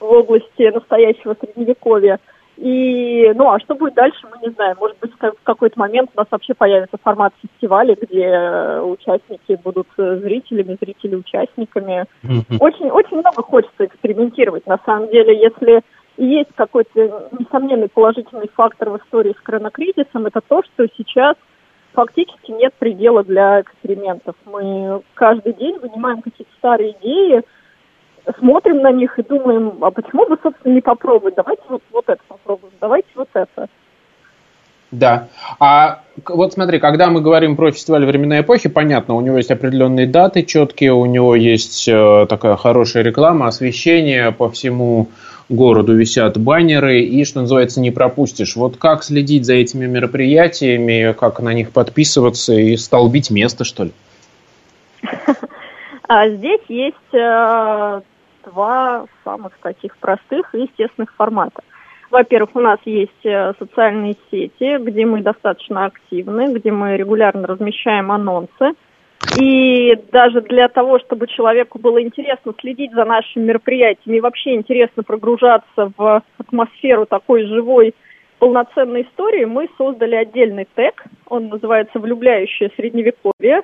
в 0.00 0.04
области 0.04 0.70
настоящего 0.70 1.34
средневековья. 1.40 2.20
И, 2.60 3.32
ну, 3.36 3.52
а 3.52 3.60
что 3.60 3.76
будет 3.76 3.94
дальше, 3.94 4.18
мы 4.24 4.44
не 4.44 4.52
знаем. 4.52 4.76
Может 4.80 4.98
быть, 4.98 5.12
в 5.12 5.42
какой-то 5.44 5.78
момент 5.78 6.10
у 6.12 6.18
нас 6.18 6.26
вообще 6.28 6.54
появится 6.54 6.96
формат 7.00 7.32
фестиваля, 7.40 7.94
где 7.94 8.24
э, 8.24 8.80
участники 8.82 9.56
будут 9.62 9.86
э, 9.96 10.16
зрителями, 10.16 10.76
зрители 10.80 11.14
участниками. 11.14 12.06
Очень, 12.58 12.90
очень 12.90 13.18
много 13.18 13.42
хочется 13.42 13.84
экспериментировать. 13.84 14.66
На 14.66 14.80
самом 14.84 15.08
деле, 15.08 15.40
если 15.40 15.82
есть 16.16 16.50
какой-то 16.56 17.30
несомненный 17.38 17.88
положительный 17.88 18.50
фактор 18.52 18.90
в 18.90 18.96
истории 18.96 19.36
с 19.38 19.42
коронакризисом, 19.42 20.26
это 20.26 20.40
то, 20.40 20.64
что 20.64 20.88
сейчас 20.96 21.36
фактически 21.92 22.50
нет 22.50 22.74
предела 22.76 23.22
для 23.22 23.60
экспериментов. 23.60 24.34
Мы 24.46 25.00
каждый 25.14 25.52
день 25.52 25.78
вынимаем 25.78 26.22
какие-то 26.22 26.52
старые 26.58 26.96
идеи, 27.00 27.42
смотрим 28.38 28.82
на 28.82 28.92
них 28.92 29.18
и 29.18 29.22
думаем, 29.22 29.78
а 29.82 29.90
почему 29.90 30.26
бы, 30.28 30.38
собственно, 30.42 30.74
не 30.74 30.80
попробовать? 30.80 31.34
Давайте 31.34 31.62
вот, 31.68 31.82
вот 31.92 32.04
это 32.08 32.20
попробуем, 32.28 32.72
давайте 32.80 33.08
вот 33.14 33.28
это. 33.34 33.68
Да. 34.90 35.28
А 35.60 36.00
вот 36.26 36.54
смотри, 36.54 36.78
когда 36.78 37.10
мы 37.10 37.20
говорим 37.20 37.56
про 37.56 37.70
фестиваль 37.70 38.06
временной 38.06 38.40
эпохи, 38.40 38.70
понятно, 38.70 39.14
у 39.14 39.20
него 39.20 39.36
есть 39.36 39.50
определенные 39.50 40.06
даты 40.06 40.44
четкие, 40.44 40.94
у 40.94 41.04
него 41.04 41.34
есть 41.34 41.86
э, 41.88 42.26
такая 42.28 42.56
хорошая 42.56 43.02
реклама, 43.02 43.48
освещение 43.48 44.32
по 44.32 44.48
всему 44.50 45.08
городу 45.50 45.94
висят 45.94 46.38
баннеры, 46.38 47.00
и, 47.00 47.24
что 47.24 47.40
называется, 47.40 47.80
не 47.80 47.90
пропустишь. 47.90 48.56
Вот 48.56 48.76
как 48.76 49.02
следить 49.02 49.44
за 49.44 49.54
этими 49.54 49.86
мероприятиями, 49.86 51.12
как 51.12 51.40
на 51.40 51.52
них 51.52 51.70
подписываться 51.70 52.54
и 52.54 52.76
столбить 52.76 53.30
место, 53.30 53.64
что 53.64 53.84
ли? 53.84 53.92
А 56.10 56.26
здесь 56.30 56.62
есть 56.68 56.96
э, 57.12 58.00
два 58.50 59.06
самых 59.24 59.52
таких 59.62 59.96
простых 59.98 60.54
и 60.54 60.62
естественных 60.62 61.14
формата. 61.14 61.62
Во-первых, 62.10 62.50
у 62.54 62.60
нас 62.60 62.78
есть 62.84 63.24
э, 63.24 63.52
социальные 63.58 64.16
сети, 64.30 64.78
где 64.78 65.04
мы 65.04 65.22
достаточно 65.22 65.84
активны, 65.84 66.54
где 66.54 66.72
мы 66.72 66.96
регулярно 66.96 67.46
размещаем 67.46 68.10
анонсы. 68.10 68.72
И 69.38 69.94
даже 70.10 70.40
для 70.40 70.68
того, 70.68 70.98
чтобы 71.00 71.26
человеку 71.26 71.78
было 71.78 72.02
интересно 72.02 72.54
следить 72.58 72.92
за 72.92 73.04
нашими 73.04 73.44
мероприятиями 73.44 74.20
вообще 74.20 74.54
интересно 74.54 75.02
прогружаться 75.02 75.92
в 75.96 76.22
атмосферу 76.38 77.04
такой 77.04 77.44
живой 77.46 77.94
полноценной 78.38 79.02
истории, 79.02 79.44
мы 79.44 79.68
создали 79.76 80.14
отдельный 80.14 80.66
тег. 80.74 81.04
Он 81.26 81.48
называется 81.48 81.98
«Влюбляющее 81.98 82.70
средневековье». 82.76 83.62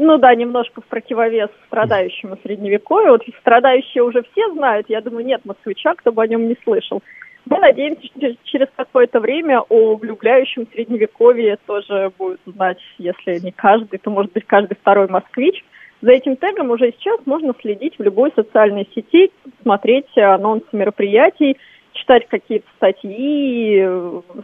Ну 0.00 0.16
да, 0.16 0.32
немножко 0.32 0.80
в 0.80 0.84
противовес 0.84 1.50
страдающему 1.66 2.38
средневековью. 2.44 3.10
Вот 3.10 3.22
страдающие 3.40 4.04
уже 4.04 4.22
все 4.30 4.48
знают, 4.52 4.86
я 4.88 5.00
думаю, 5.00 5.26
нет 5.26 5.44
москвича, 5.44 5.94
кто 5.96 6.12
бы 6.12 6.22
о 6.22 6.26
нем 6.28 6.46
не 6.46 6.56
слышал. 6.62 7.02
Мы 7.46 7.58
надеемся, 7.58 8.06
что 8.06 8.36
через 8.44 8.68
какое-то 8.76 9.18
время 9.18 9.60
о 9.68 9.96
влюбляющем 9.96 10.68
средневековье 10.72 11.58
тоже 11.66 12.12
будет 12.16 12.38
знать, 12.46 12.78
если 12.98 13.40
не 13.40 13.50
каждый, 13.50 13.98
то 13.98 14.10
может 14.10 14.32
быть 14.32 14.46
каждый 14.46 14.76
второй 14.76 15.08
москвич. 15.08 15.64
За 16.00 16.12
этим 16.12 16.36
тегом 16.36 16.70
уже 16.70 16.92
сейчас 16.92 17.18
можно 17.26 17.52
следить 17.60 17.98
в 17.98 18.02
любой 18.02 18.30
социальной 18.36 18.88
сети, 18.94 19.32
смотреть 19.62 20.16
анонсы 20.16 20.68
мероприятий, 20.70 21.56
читать 21.92 22.28
какие-то 22.28 22.68
статьи, 22.76 23.84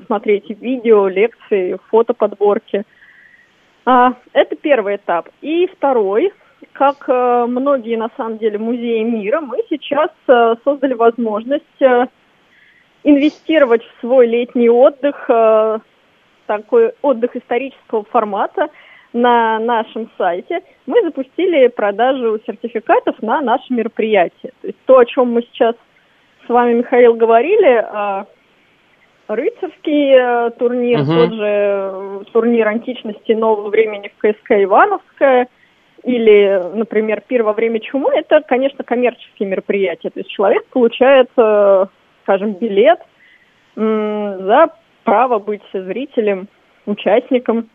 смотреть 0.06 0.50
видео, 0.50 1.06
лекции, 1.06 1.78
фотоподборки. 1.90 2.82
А, 3.86 4.14
это 4.32 4.56
первый 4.56 4.96
этап. 4.96 5.28
И 5.42 5.66
второй, 5.66 6.32
как 6.72 7.04
э, 7.08 7.46
многие 7.46 7.96
на 7.96 8.10
самом 8.16 8.38
деле 8.38 8.58
музеи 8.58 9.02
мира, 9.02 9.40
мы 9.40 9.58
сейчас 9.68 10.10
э, 10.26 10.54
создали 10.64 10.94
возможность 10.94 11.80
э, 11.80 12.06
инвестировать 13.04 13.82
в 13.84 14.00
свой 14.00 14.26
летний 14.26 14.70
отдых, 14.70 15.28
такой 16.46 16.94
отдых 17.02 17.36
исторического 17.36 18.04
формата 18.04 18.68
на 19.12 19.58
нашем 19.58 20.10
сайте. 20.16 20.62
Мы 20.86 21.02
запустили 21.02 21.68
продажу 21.68 22.40
сертификатов 22.46 23.20
на 23.20 23.42
наше 23.42 23.74
мероприятие. 23.74 24.52
То 24.62 24.68
есть 24.68 24.78
то, 24.86 24.98
о 24.98 25.04
чем 25.04 25.32
мы 25.32 25.42
сейчас 25.42 25.74
с 26.46 26.48
вами, 26.48 26.78
Михаил, 26.78 27.12
говорили, 27.12 28.26
рыцарский 29.28 30.50
турнир, 30.58 31.00
угу. 31.00 31.12
тот 31.12 31.32
же 31.32 32.24
турнир 32.32 32.68
античности 32.68 33.32
нового 33.32 33.68
времени 33.68 34.12
в 34.16 34.20
КСК 34.20 34.52
Ивановская– 34.52 35.48
или, 36.04 36.62
например, 36.74 37.22
пир 37.26 37.42
во 37.42 37.54
время 37.54 37.80
чумы, 37.80 38.10
это, 38.14 38.42
конечно, 38.42 38.84
коммерческие 38.84 39.48
мероприятия. 39.48 40.10
То 40.10 40.20
есть 40.20 40.30
человек 40.30 40.66
получает, 40.66 41.30
э, 41.36 41.86
скажем, 42.22 42.52
билет 42.54 43.00
за 43.76 44.68
право 45.02 45.38
быть 45.40 45.62
зрителем, 45.72 46.46
участником. 46.86 47.70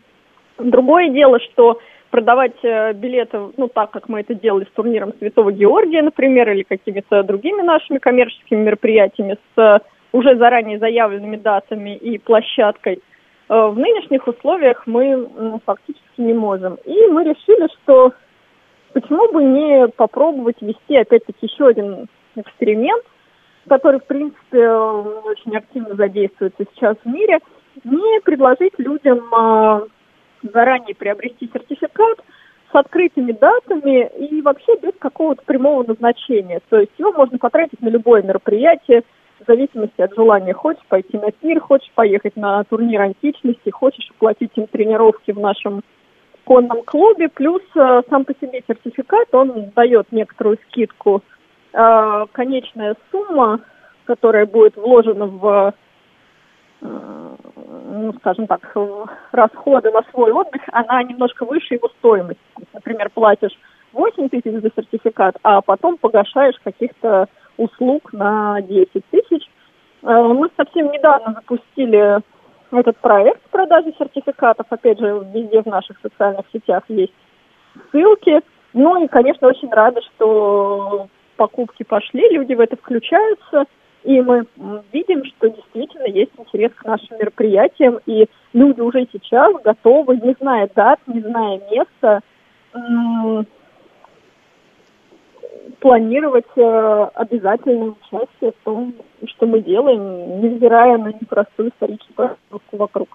Другое 0.58 1.10
дело, 1.10 1.40
что 1.40 1.80
продавать 2.10 2.54
э, 2.62 2.92
билеты, 2.92 3.38
ну, 3.56 3.68
так, 3.68 3.90
как 3.90 4.08
мы 4.08 4.20
это 4.20 4.34
делали 4.34 4.64
с 4.64 4.74
турниром 4.74 5.12
Святого 5.18 5.52
Георгия, 5.52 6.02
например, 6.02 6.50
или 6.50 6.62
какими-то 6.62 7.22
другими 7.24 7.62
нашими 7.62 7.98
коммерческими 7.98 8.62
мероприятиями 8.62 9.36
с 9.54 9.60
э, 9.60 9.78
уже 10.12 10.36
заранее 10.36 10.78
заявленными 10.78 11.36
датами 11.36 11.96
и 11.96 12.18
площадкой, 12.18 13.00
в 13.48 13.74
нынешних 13.76 14.28
условиях 14.28 14.86
мы 14.86 15.28
фактически 15.66 16.20
не 16.20 16.32
можем. 16.32 16.76
И 16.84 17.06
мы 17.08 17.24
решили, 17.24 17.68
что 17.82 18.12
почему 18.92 19.32
бы 19.32 19.42
не 19.42 19.88
попробовать 19.88 20.60
вести, 20.60 20.96
опять-таки, 20.96 21.46
еще 21.46 21.66
один 21.66 22.06
эксперимент, 22.36 23.04
который, 23.68 23.98
в 23.98 24.06
принципе, 24.06 24.68
очень 24.68 25.56
активно 25.56 25.96
задействуется 25.96 26.64
сейчас 26.72 26.96
в 27.04 27.08
мире, 27.08 27.40
не 27.84 28.20
предложить 28.20 28.78
людям 28.78 29.22
а, 29.34 29.82
заранее 30.42 30.94
приобрести 30.94 31.50
сертификат 31.52 32.18
с 32.72 32.74
открытыми 32.74 33.32
датами 33.32 34.08
и 34.16 34.42
вообще 34.42 34.76
без 34.80 34.92
какого-то 34.98 35.42
прямого 35.44 35.84
назначения. 35.84 36.60
То 36.68 36.78
есть 36.78 36.92
его 36.98 37.12
можно 37.12 37.38
потратить 37.38 37.80
на 37.80 37.88
любое 37.88 38.22
мероприятие, 38.22 39.02
в 39.40 39.46
зависимости 39.46 40.00
от 40.00 40.14
желания. 40.14 40.52
Хочешь 40.52 40.84
пойти 40.88 41.18
на 41.18 41.30
пир, 41.30 41.60
хочешь 41.60 41.90
поехать 41.94 42.36
на 42.36 42.62
турнир 42.64 43.02
античности, 43.02 43.70
хочешь 43.70 44.08
оплатить 44.10 44.52
им 44.56 44.66
тренировки 44.66 45.32
в 45.32 45.38
нашем 45.38 45.82
конном 46.44 46.82
клубе, 46.82 47.28
плюс 47.28 47.62
э, 47.76 48.02
сам 48.10 48.24
по 48.24 48.34
себе 48.34 48.62
сертификат, 48.66 49.32
он 49.32 49.70
дает 49.76 50.10
некоторую 50.10 50.58
скидку. 50.68 51.22
Э, 51.72 52.26
конечная 52.32 52.96
сумма, 53.10 53.60
которая 54.04 54.46
будет 54.46 54.76
вложена 54.76 55.26
в, 55.26 55.74
э, 56.82 56.86
ну, 56.86 58.12
скажем 58.14 58.46
так, 58.48 58.76
расходы 59.30 59.92
на 59.92 60.02
свой 60.10 60.32
отдых, 60.32 60.62
она 60.72 61.02
немножко 61.04 61.44
выше 61.44 61.74
его 61.74 61.88
стоимости. 61.98 62.42
Например, 62.72 63.10
платишь 63.14 63.56
8 63.92 64.28
тысяч 64.28 64.60
за 64.60 64.70
сертификат, 64.74 65.36
а 65.42 65.60
потом 65.60 65.98
погашаешь 65.98 66.56
каких-то 66.64 67.28
услуг 67.60 68.12
на 68.12 68.60
10 68.62 69.04
тысяч. 69.10 69.48
Мы 70.02 70.48
совсем 70.56 70.90
недавно 70.90 71.34
запустили 71.34 72.20
этот 72.72 72.96
проект 72.98 73.42
продажи 73.50 73.92
сертификатов. 73.98 74.66
Опять 74.70 74.98
же, 74.98 75.26
везде 75.34 75.62
в 75.62 75.66
наших 75.66 75.98
социальных 76.00 76.46
сетях 76.52 76.84
есть 76.88 77.12
ссылки. 77.90 78.40
Ну 78.72 79.04
и, 79.04 79.08
конечно, 79.08 79.48
очень 79.48 79.70
рада, 79.70 80.00
что 80.02 81.08
покупки 81.36 81.82
пошли, 81.82 82.28
люди 82.30 82.54
в 82.54 82.60
это 82.60 82.76
включаются, 82.76 83.64
и 84.04 84.20
мы 84.20 84.46
видим, 84.92 85.24
что 85.24 85.48
действительно 85.48 86.06
есть 86.06 86.32
интерес 86.38 86.70
к 86.74 86.84
нашим 86.84 87.18
мероприятиям, 87.18 87.98
и 88.06 88.28
люди 88.52 88.80
уже 88.80 89.06
сейчас 89.12 89.54
готовы, 89.62 90.18
не 90.18 90.34
зная 90.38 90.68
дат, 90.74 91.00
не 91.06 91.20
зная 91.20 91.60
места, 91.70 92.20
планировать 95.78 96.44
э, 96.56 97.06
обязательное 97.14 97.94
участие 98.02 98.52
в 98.52 98.64
том, 98.64 98.94
что 99.26 99.46
мы 99.46 99.60
делаем, 99.60 100.40
невзирая 100.42 100.98
на 100.98 101.08
непростую 101.08 101.70
историческую 101.70 102.36
вокруг. 102.72 103.08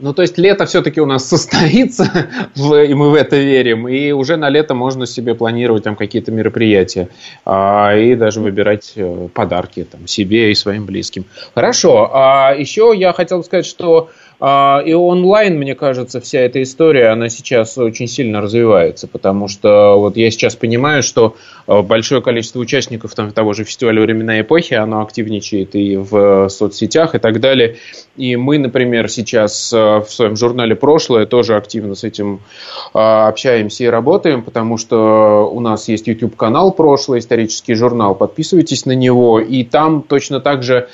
Ну, 0.00 0.14
то 0.14 0.22
есть 0.22 0.38
лето 0.38 0.64
все-таки 0.66 1.00
у 1.00 1.06
нас 1.06 1.28
состоится, 1.28 2.04
и 2.54 2.94
мы 2.94 3.10
в 3.10 3.14
это 3.14 3.36
верим, 3.36 3.88
и 3.88 4.12
уже 4.12 4.36
на 4.36 4.48
лето 4.48 4.74
можно 4.74 5.06
себе 5.06 5.34
планировать 5.34 5.82
там 5.82 5.96
какие-то 5.96 6.30
мероприятия 6.30 7.08
а, 7.44 7.96
и 7.96 8.14
даже 8.14 8.40
выбирать 8.40 8.92
э, 8.94 9.28
подарки 9.34 9.82
там, 9.82 10.06
себе 10.06 10.52
и 10.52 10.54
своим 10.54 10.86
близким. 10.86 11.24
Хорошо, 11.54 12.10
а 12.12 12.54
еще 12.56 12.92
я 12.94 13.12
хотел 13.12 13.42
сказать, 13.42 13.66
что 13.66 14.10
и 14.40 14.92
онлайн, 14.92 15.58
мне 15.58 15.74
кажется, 15.74 16.20
вся 16.20 16.40
эта 16.40 16.62
история, 16.62 17.08
она 17.08 17.28
сейчас 17.28 17.76
очень 17.76 18.06
сильно 18.06 18.40
развивается, 18.40 19.08
потому 19.08 19.48
что 19.48 19.96
вот 19.98 20.16
я 20.16 20.30
сейчас 20.30 20.54
понимаю, 20.54 21.02
что 21.02 21.34
а, 21.68 21.82
большое 21.82 22.22
количество 22.22 22.58
участников 22.60 23.14
там, 23.14 23.30
того 23.30 23.52
же 23.52 23.64
фестиваля 23.64 24.00
«Времена 24.00 24.40
эпохи», 24.40 24.74
оно 24.74 25.02
активничает 25.02 25.74
и 25.74 25.96
в 25.96 26.48
соцсетях 26.48 27.14
и 27.14 27.18
так 27.18 27.40
далее. 27.40 27.76
И 28.16 28.36
мы, 28.36 28.58
например, 28.58 29.10
сейчас 29.10 29.70
а, 29.74 30.00
в 30.00 30.10
своем 30.10 30.34
журнале 30.34 30.74
«Прошлое» 30.74 31.26
тоже 31.26 31.56
активно 31.56 31.94
с 31.94 32.04
этим 32.04 32.40
общаемся 32.92 33.84
и 33.84 33.88
работаем, 33.88 34.42
потому 34.42 34.78
что 34.78 35.50
у 35.52 35.60
нас 35.60 35.88
есть 35.88 36.06
YouTube-канал 36.06 36.72
«Прошлое», 36.72 37.18
исторический 37.18 37.74
журнал, 37.74 38.14
подписывайтесь 38.14 38.86
на 38.86 38.92
него, 38.92 39.38
и 39.38 39.62
там 39.64 40.02
точно 40.02 40.40
так 40.40 40.62
же 40.62 40.88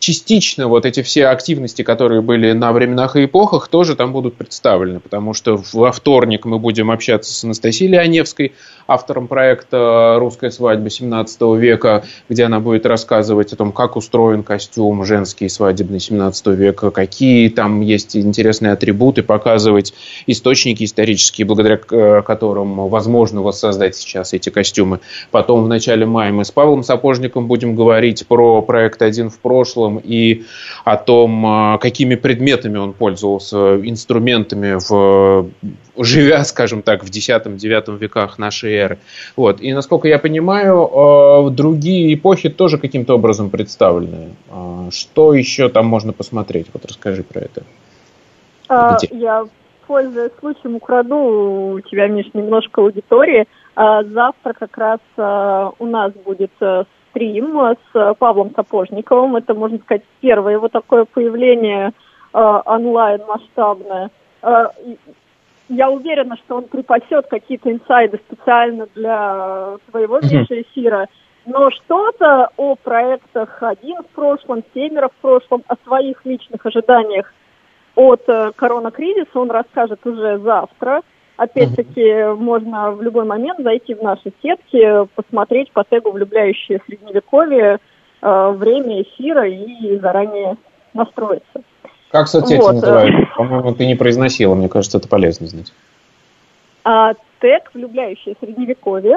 частично 0.00 0.66
вот 0.66 0.86
эти 0.86 1.02
все 1.02 1.26
активности, 1.26 1.82
которые 1.82 2.22
были 2.22 2.52
на 2.52 2.72
временах 2.72 3.16
и 3.16 3.26
эпохах, 3.26 3.68
тоже 3.68 3.94
там 3.94 4.12
будут 4.12 4.34
представлены, 4.34 4.98
потому 4.98 5.34
что 5.34 5.62
во 5.72 5.92
вторник 5.92 6.46
мы 6.46 6.58
будем 6.58 6.90
общаться 6.90 7.32
с 7.32 7.44
Анастасией 7.44 7.92
Леоневской, 7.92 8.54
автором 8.88 9.28
проекта 9.28 10.16
«Русская 10.18 10.50
свадьба 10.50 10.88
17 10.88 11.40
века», 11.58 12.02
где 12.28 12.44
она 12.44 12.60
будет 12.60 12.86
рассказывать 12.86 13.52
о 13.52 13.56
том, 13.56 13.72
как 13.72 13.94
устроен 13.96 14.42
костюм 14.42 15.04
женский 15.04 15.48
свадебный 15.50 16.00
17 16.00 16.46
века, 16.48 16.90
какие 16.90 17.50
там 17.50 17.82
есть 17.82 18.16
интересные 18.16 18.72
атрибуты, 18.72 19.22
показывать 19.22 19.92
источники 20.26 20.84
исторические, 20.84 21.46
благодаря 21.46 21.78
э, 21.90 22.22
которым 22.22 22.88
возможно 22.88 23.42
воссоздать 23.42 23.96
сейчас 23.96 24.32
эти 24.32 24.48
костюмы. 24.48 25.00
Потом 25.30 25.62
в 25.64 25.68
начале 25.68 26.06
мая 26.06 26.32
мы 26.32 26.46
с 26.46 26.50
Павлом 26.50 26.82
Сапожником 26.82 27.46
будем 27.46 27.76
говорить 27.76 28.26
про 28.26 28.62
проект 28.62 29.02
«Один 29.02 29.28
в 29.28 29.38
прошлом» 29.38 29.89
и 29.98 30.44
о 30.84 30.96
том, 30.96 31.74
э, 31.74 31.78
какими 31.78 32.14
предметами 32.14 32.78
он 32.78 32.92
пользовался, 32.92 33.76
инструментами 33.76 34.78
в 34.88 35.50
живя, 35.96 36.44
скажем 36.44 36.82
так, 36.82 37.04
в 37.04 37.08
X-IX 37.08 37.98
веках 37.98 38.38
нашей 38.38 38.74
эры. 38.74 38.98
Вот. 39.36 39.60
И, 39.60 39.72
насколько 39.72 40.08
я 40.08 40.18
понимаю, 40.18 40.88
э, 40.88 41.50
другие 41.50 42.14
эпохи 42.14 42.48
тоже 42.48 42.78
каким-то 42.78 43.14
образом 43.14 43.50
представлены. 43.50 44.30
Э, 44.50 44.90
что 44.90 45.34
еще 45.34 45.68
там 45.68 45.86
можно 45.86 46.12
посмотреть? 46.12 46.66
Вот 46.72 46.84
расскажи 46.84 47.22
про 47.22 47.40
это. 47.40 47.62
А, 48.68 48.96
я, 49.10 49.44
пользуясь 49.86 50.30
случаем, 50.38 50.76
украду 50.76 51.16
у 51.74 51.80
тебя, 51.80 52.06
Миш, 52.06 52.26
немножко 52.34 52.82
аудитории. 52.82 53.46
А, 53.74 54.04
завтра 54.04 54.52
как 54.52 54.78
раз 54.78 55.00
а, 55.16 55.72
у 55.78 55.86
нас 55.86 56.12
будет 56.24 56.52
стрим 57.10 57.76
с 57.92 58.14
Павлом 58.14 58.52
Сапожниковым. 58.54 59.36
Это, 59.36 59.54
можно 59.54 59.78
сказать, 59.78 60.02
первое 60.20 60.54
его 60.54 60.68
такое 60.68 61.04
появление 61.04 61.92
онлайн 62.32 63.20
масштабное 63.26 64.10
я 65.70 65.88
уверена, 65.88 66.36
что 66.36 66.56
он 66.56 66.64
припасет 66.64 67.28
какие-то 67.28 67.70
инсайды 67.70 68.18
специально 68.18 68.86
для 68.94 69.76
своего 69.88 70.18
эфира. 70.20 71.06
Но 71.46 71.70
что-то 71.70 72.50
о 72.56 72.74
проектах 72.74 73.62
«Один 73.62 74.02
в 74.02 74.06
прошлом», 74.08 74.62
«Семеро 74.74 75.08
в 75.08 75.20
прошлом», 75.22 75.62
о 75.68 75.76
своих 75.86 76.24
личных 76.26 76.66
ожиданиях 76.66 77.32
от 77.94 78.22
э, 78.28 78.52
коронакризиса 78.56 79.38
он 79.38 79.50
расскажет 79.50 80.04
уже 80.06 80.38
завтра. 80.38 81.02
Опять-таки, 81.40 82.02
mm-hmm. 82.02 82.34
можно 82.36 82.90
в 82.90 83.00
любой 83.00 83.24
момент 83.24 83.60
зайти 83.62 83.94
в 83.94 84.02
наши 84.02 84.30
сетки, 84.42 85.06
посмотреть 85.14 85.72
по 85.72 85.84
тегу 85.84 86.10
«Влюбляющие 86.10 86.82
средневековье», 86.86 87.78
э, 88.20 88.50
время 88.50 89.00
эфира 89.00 89.48
и 89.48 89.96
заранее 89.96 90.58
настроиться. 90.92 91.62
Как 92.10 92.28
соцсети 92.28 92.60
вот. 92.60 92.74
называются? 92.74 93.26
По-моему, 93.38 93.74
ты 93.74 93.86
не 93.86 93.94
произносила, 93.94 94.54
мне 94.54 94.68
кажется, 94.68 94.98
это 94.98 95.08
полезно 95.08 95.46
знать. 95.46 95.72
А, 96.84 97.14
тег 97.40 97.70
«Влюбляющее 97.72 98.36
средневековье». 98.38 99.16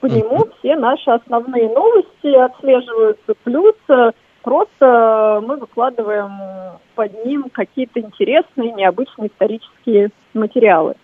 По 0.00 0.06
нему 0.06 0.48
все 0.58 0.74
наши 0.74 1.08
основные 1.08 1.68
новости 1.68 2.34
отслеживаются. 2.34 3.34
Плюс 3.44 3.76
э, 3.90 4.10
просто 4.42 5.40
мы 5.46 5.54
выкладываем 5.54 6.32
под 6.96 7.24
ним 7.24 7.44
какие-то 7.52 8.00
интересные, 8.00 8.72
необычные 8.72 9.28
исторические 9.28 10.10
материалы. 10.34 10.96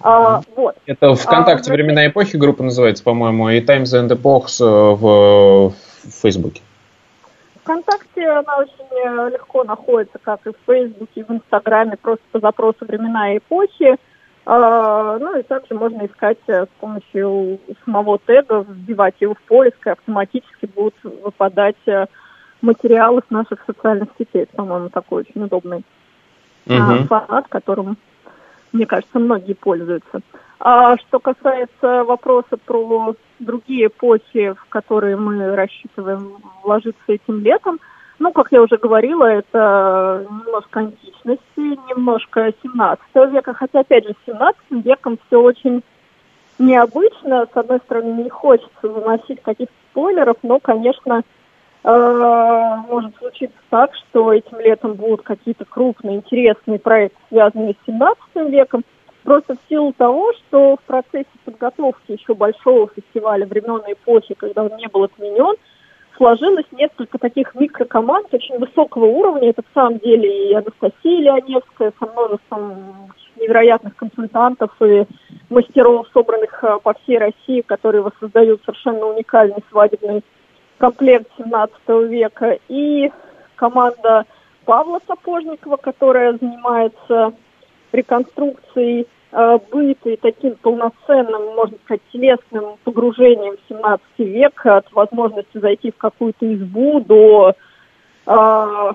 А, 0.00 0.42
вот. 0.54 0.76
Это 0.86 1.14
ВКонтакте 1.14 1.70
а, 1.70 1.74
«Времена 1.74 2.06
эпохи» 2.06 2.36
группа 2.36 2.62
называется, 2.62 3.02
по-моему, 3.02 3.50
и 3.50 3.60
Times 3.60 3.94
and 3.94 4.08
Epochs 4.08 4.64
э, 4.64 4.94
в, 4.94 5.70
в 5.70 6.22
Фейсбуке. 6.22 6.62
ВКонтакте 7.62 8.28
она 8.28 8.58
очень 8.58 8.74
э, 8.90 9.30
легко 9.32 9.64
находится, 9.64 10.18
как 10.22 10.46
и 10.46 10.50
в 10.50 10.56
Фейсбуке, 10.66 11.20
и 11.20 11.22
в 11.24 11.30
Инстаграме, 11.30 11.96
просто 12.00 12.24
по 12.30 12.38
запросу 12.38 12.78
«Времена 12.80 13.36
эпохи». 13.36 13.96
А, 14.46 15.18
ну 15.18 15.38
и 15.38 15.42
также 15.42 15.74
можно 15.74 16.06
искать 16.06 16.38
э, 16.46 16.64
с 16.64 16.80
помощью 16.80 17.58
самого 17.84 18.20
тега, 18.24 18.64
вбивать 18.68 19.16
его 19.20 19.34
в 19.34 19.40
поиск, 19.42 19.84
и 19.86 19.90
автоматически 19.90 20.66
будут 20.66 20.94
выпадать 21.02 21.76
материалы 22.62 23.20
с 23.26 23.30
наших 23.30 23.64
социальных 23.66 24.08
сетей. 24.18 24.46
По-моему, 24.54 24.88
такой 24.88 25.22
очень 25.22 25.42
удобный 25.42 25.84
угу. 26.66 27.04
формат, 27.08 27.46
которым 27.48 27.96
мне 28.72 28.86
кажется, 28.86 29.18
многие 29.18 29.54
пользуются. 29.54 30.20
А 30.60 30.96
что 30.96 31.20
касается 31.20 32.04
вопроса 32.04 32.56
про 32.64 33.14
другие 33.38 33.86
эпохи, 33.86 34.52
в 34.52 34.64
которые 34.68 35.16
мы 35.16 35.54
рассчитываем 35.54 36.38
вложиться 36.62 37.00
этим 37.06 37.40
летом, 37.42 37.78
ну, 38.18 38.32
как 38.32 38.50
я 38.50 38.60
уже 38.60 38.76
говорила, 38.76 39.24
это 39.26 40.26
немножко 40.28 40.80
античности, 40.80 41.78
немножко 41.88 42.52
17 42.62 43.04
века, 43.30 43.54
хотя, 43.54 43.80
опять 43.80 44.06
же, 44.06 44.14
с 44.14 44.26
17 44.26 44.84
веком 44.84 45.18
все 45.26 45.40
очень 45.40 45.82
необычно. 46.58 47.46
С 47.46 47.56
одной 47.56 47.78
стороны, 47.78 48.24
не 48.24 48.28
хочется 48.28 48.88
выносить 48.88 49.40
каких-то 49.42 49.72
спойлеров, 49.90 50.36
но, 50.42 50.58
конечно, 50.58 51.22
может 51.84 53.16
случиться 53.16 53.58
так, 53.70 53.94
что 53.94 54.32
этим 54.32 54.58
летом 54.60 54.94
будут 54.94 55.22
какие-то 55.22 55.64
крупные, 55.64 56.16
интересные 56.16 56.78
проекты, 56.78 57.18
связанные 57.28 57.74
с 57.74 57.86
17 57.86 58.18
веком, 58.50 58.84
просто 59.22 59.54
в 59.54 59.68
силу 59.68 59.92
того, 59.92 60.32
что 60.34 60.76
в 60.76 60.82
процессе 60.86 61.28
подготовки 61.44 62.12
еще 62.12 62.34
большого 62.34 62.88
фестиваля 62.94 63.46
временной 63.46 63.92
эпохи, 63.92 64.34
когда 64.34 64.64
он 64.64 64.76
не 64.76 64.88
был 64.88 65.04
отменен, 65.04 65.54
сложилось 66.16 66.66
несколько 66.72 67.18
таких 67.18 67.54
микрокоманд 67.54 68.32
очень 68.32 68.58
высокого 68.58 69.06
уровня. 69.06 69.50
Это 69.50 69.62
в 69.62 69.74
самом 69.74 69.98
деле 69.98 70.50
и 70.50 70.54
Анастасия 70.54 71.20
Леоневская 71.20 71.92
со 71.98 72.06
множеством 72.06 73.12
невероятных 73.36 73.96
консультантов 73.96 74.70
и 74.82 75.06
мастеров, 75.48 76.08
собранных 76.12 76.62
э, 76.64 76.78
по 76.82 76.92
всей 76.94 77.18
России, 77.18 77.60
которые 77.60 78.02
воссоздают 78.02 78.60
совершенно 78.64 79.06
уникальный 79.06 79.62
свадебный 79.70 80.24
комплект 80.78 81.28
17 81.36 81.74
века, 82.08 82.58
и 82.68 83.10
команда 83.56 84.24
Павла 84.64 85.00
Сапожникова, 85.06 85.76
которая 85.76 86.38
занимается 86.38 87.32
реконструкцией 87.92 89.06
э, 89.32 89.58
быта 89.70 90.10
и 90.10 90.16
таким 90.16 90.54
полноценным, 90.56 91.54
можно 91.54 91.76
сказать, 91.84 92.02
телесным 92.12 92.76
погружением 92.84 93.56
в 93.56 93.68
17 93.68 94.02
век 94.18 94.66
от 94.66 94.92
возможности 94.92 95.58
зайти 95.58 95.90
в 95.90 95.96
какую-то 95.96 96.54
избу 96.54 97.00
до 97.00 97.54
э, 98.26 98.92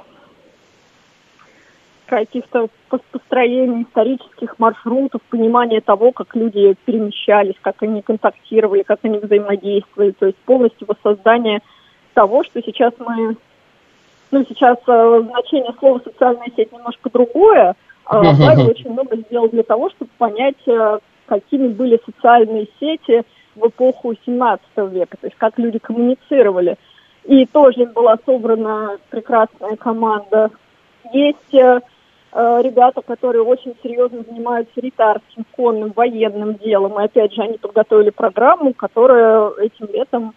каких-то 2.05 2.67
построений 2.89 3.83
исторических 3.83 4.59
маршрутов, 4.59 5.21
понимания 5.29 5.81
того, 5.81 6.11
как 6.11 6.35
люди 6.35 6.75
перемещались, 6.85 7.55
как 7.61 7.81
они 7.81 8.03
контактировали, 8.03 8.83
как 8.83 8.99
они 9.01 9.17
взаимодействовали, 9.17 10.11
то 10.11 10.27
есть 10.27 10.37
полностью 10.39 10.87
воссоздание 10.87 11.61
того, 12.13 12.43
что 12.43 12.61
сейчас 12.61 12.93
мы, 12.99 13.35
ну, 14.31 14.45
сейчас 14.47 14.77
э, 14.87 15.21
значение 15.29 15.73
слова 15.79 16.01
социальная 16.03 16.51
сеть 16.55 16.71
немножко 16.71 17.09
другое, 17.09 17.75
а 18.05 18.21
Павел 18.21 18.69
очень 18.69 18.91
много 18.91 19.17
сделал 19.17 19.49
для 19.49 19.63
того, 19.63 19.89
чтобы 19.89 20.11
понять, 20.17 20.67
э, 20.67 20.99
какими 21.25 21.67
были 21.67 21.99
социальные 22.05 22.67
сети 22.79 23.23
в 23.55 23.67
эпоху 23.67 24.15
17 24.25 24.65
века, 24.91 25.17
то 25.19 25.27
есть 25.27 25.37
как 25.37 25.57
люди 25.57 25.79
коммуницировали. 25.79 26.77
И 27.25 27.45
тоже 27.45 27.85
была 27.85 28.17
собрана 28.25 28.97
прекрасная 29.09 29.77
команда. 29.77 30.51
Есть 31.13 31.53
э, 31.53 31.79
э, 32.33 32.61
ребята, 32.61 33.01
которые 33.01 33.43
очень 33.43 33.75
серьезно 33.81 34.23
занимаются 34.23 34.81
ритарским, 34.81 35.45
конным, 35.55 35.93
военным 35.95 36.55
делом. 36.55 36.99
И 36.99 37.05
опять 37.05 37.33
же, 37.33 37.41
они 37.41 37.57
подготовили 37.57 38.09
программу, 38.09 38.73
которая 38.73 39.51
этим 39.59 39.87
летом 39.93 40.33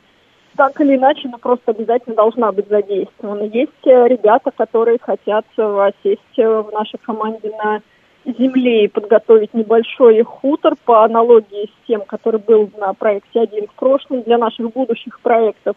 так 0.57 0.81
или 0.81 0.97
иначе, 0.97 1.29
но 1.29 1.39
просто 1.39 1.71
обязательно 1.71 2.17
должна 2.17 2.53
быть 2.53 2.69
задействована. 2.69 3.43
Есть 3.43 3.87
э, 3.87 4.09
ребята, 4.09 4.51
которые 4.51 4.99
хотят 5.01 5.45
э, 5.57 5.91
сесть 6.03 6.39
э, 6.39 6.49
в 6.49 6.73
нашей 6.73 6.99
команде 6.99 7.53
на 7.63 7.81
земле 8.25 8.85
и 8.85 8.89
подготовить 8.89 9.55
небольшой 9.55 10.23
хутор 10.23 10.75
по 10.85 11.05
аналогии 11.05 11.67
с 11.67 11.87
тем, 11.87 12.01
который 12.01 12.41
был 12.41 12.71
на 12.77 12.93
проекте 12.95 13.41
один 13.41 13.67
в 13.69 13.75
прошлом 13.75 14.23
для 14.23 14.39
наших 14.39 14.73
будущих 14.73 15.21
проектов. 15.21 15.77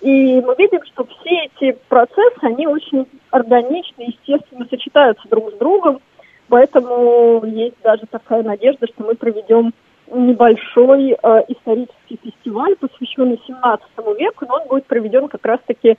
И 0.00 0.40
мы 0.40 0.54
видим, 0.56 0.80
что 0.86 1.04
все 1.04 1.46
эти 1.46 1.76
процессы, 1.88 2.38
они 2.42 2.66
очень 2.66 3.06
органично, 3.30 4.02
естественно, 4.02 4.66
сочетаются 4.68 5.28
друг 5.28 5.52
с 5.52 5.58
другом, 5.58 6.00
поэтому 6.48 7.44
есть 7.44 7.76
даже 7.82 8.02
такая 8.10 8.42
надежда, 8.42 8.86
что 8.86 9.04
мы 9.04 9.14
проведем 9.14 9.72
небольшой 10.10 11.12
э, 11.12 11.44
исторический 11.48 12.18
фестиваль, 12.22 12.76
посвященный 12.76 13.40
17 13.46 13.86
веку, 14.18 14.46
но 14.46 14.56
он 14.56 14.68
будет 14.68 14.86
проведен 14.86 15.28
как 15.28 15.44
раз-таки 15.44 15.96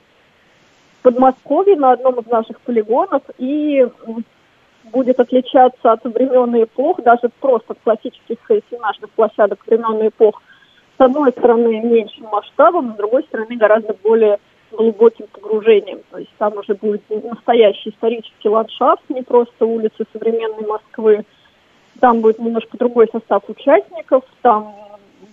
в 0.98 1.02
Подмосковье 1.02 1.76
на 1.76 1.92
одном 1.92 2.18
из 2.20 2.26
наших 2.26 2.60
полигонов 2.60 3.22
и 3.38 3.86
будет 4.84 5.20
отличаться 5.20 5.92
от 5.92 6.04
времен 6.04 6.54
и 6.56 6.64
эпох, 6.64 7.02
даже 7.02 7.30
просто 7.40 7.72
от 7.72 7.78
классических 7.82 8.38
семинарных 8.48 9.10
площадок 9.10 9.60
времен 9.66 10.02
и 10.04 10.08
эпох. 10.08 10.42
С 10.98 11.00
одной 11.00 11.30
стороны, 11.32 11.80
меньшим 11.80 12.26
масштабом, 12.26 12.92
с 12.92 12.96
другой 12.96 13.22
стороны, 13.24 13.56
гораздо 13.56 13.94
более 14.02 14.38
глубоким 14.70 15.26
погружением. 15.32 16.00
То 16.10 16.18
есть 16.18 16.32
там 16.38 16.56
уже 16.56 16.74
будет 16.74 17.02
настоящий 17.08 17.90
исторический 17.90 18.48
ландшафт, 18.48 19.02
не 19.08 19.22
просто 19.22 19.64
улицы 19.64 20.04
современной 20.12 20.66
Москвы, 20.66 21.24
там 22.00 22.20
будет 22.20 22.38
немножко 22.38 22.76
другой 22.76 23.08
состав 23.12 23.42
участников, 23.48 24.24
там 24.42 24.74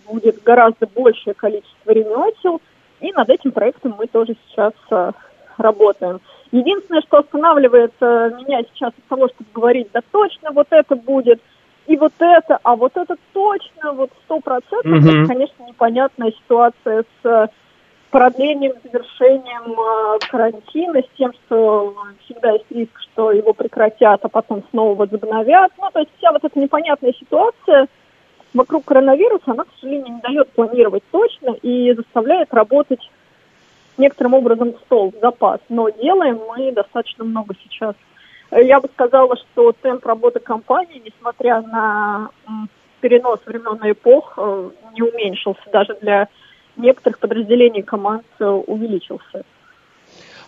будет 0.07 0.43
гораздо 0.43 0.87
большее 0.87 1.33
количество 1.33 1.91
ремесел, 1.91 2.61
и 2.99 3.11
над 3.11 3.29
этим 3.29 3.51
проектом 3.51 3.95
мы 3.97 4.07
тоже 4.07 4.35
сейчас 4.47 4.73
э, 4.91 5.11
работаем. 5.57 6.19
Единственное, 6.51 7.01
что 7.01 7.19
останавливает 7.19 7.93
э, 7.99 8.31
меня 8.37 8.61
сейчас 8.63 8.89
от 8.89 9.03
того, 9.09 9.27
чтобы 9.27 9.49
говорить, 9.53 9.89
да 9.93 10.01
точно 10.11 10.51
вот 10.51 10.67
это 10.71 10.95
будет, 10.95 11.41
и 11.87 11.95
вот 11.95 12.13
это, 12.19 12.59
а 12.63 12.75
вот 12.75 12.95
это 12.95 13.15
точно, 13.33 13.93
вот 13.93 14.11
сто 14.25 14.39
процентов, 14.39 14.85
mm-hmm. 14.85 15.21
это, 15.21 15.27
конечно, 15.27 15.63
непонятная 15.65 16.31
ситуация 16.31 17.05
с 17.23 17.49
продлением, 18.17 18.73
завершением 18.83 19.79
э, 19.79 20.17
карантина, 20.27 21.01
с 21.01 21.17
тем, 21.19 21.31
что 21.33 21.93
всегда 22.25 22.53
есть 22.53 22.65
риск, 22.71 22.99
что 22.99 23.31
его 23.31 23.53
прекратят, 23.53 24.25
а 24.25 24.27
потом 24.27 24.63
снова 24.71 24.95
возобновят. 24.95 25.71
Ну, 25.77 25.87
то 25.93 25.99
есть 25.99 26.09
вся 26.17 26.31
вот 26.31 26.43
эта 26.43 26.59
непонятная 26.59 27.13
ситуация 27.13 27.87
вокруг 28.55 28.85
коронавируса, 28.85 29.51
она, 29.51 29.65
к 29.65 29.67
сожалению, 29.79 30.15
не 30.15 30.21
дает 30.21 30.49
планировать 30.53 31.03
точно 31.11 31.57
и 31.61 31.93
заставляет 31.93 32.51
работать 32.55 33.07
некоторым 33.99 34.33
образом 34.33 34.73
стол, 34.85 35.13
запас. 35.21 35.59
Но 35.69 35.89
делаем 35.89 36.39
мы 36.47 36.71
достаточно 36.71 37.23
много 37.23 37.53
сейчас. 37.63 37.93
Я 38.49 38.79
бы 38.79 38.89
сказала, 38.95 39.35
что 39.37 39.73
темп 39.73 40.03
работы 40.07 40.39
компании, 40.39 41.03
несмотря 41.05 41.61
на 41.61 42.31
перенос 42.99 43.41
времен 43.45 43.79
эпох, 43.83 44.33
э, 44.37 44.69
не 44.95 45.03
уменьшился 45.03 45.69
даже 45.71 45.95
для 46.01 46.29
некоторых 46.77 47.19
подразделений 47.19 47.81
команд 47.81 48.25
э, 48.39 48.45
увеличился. 48.45 49.43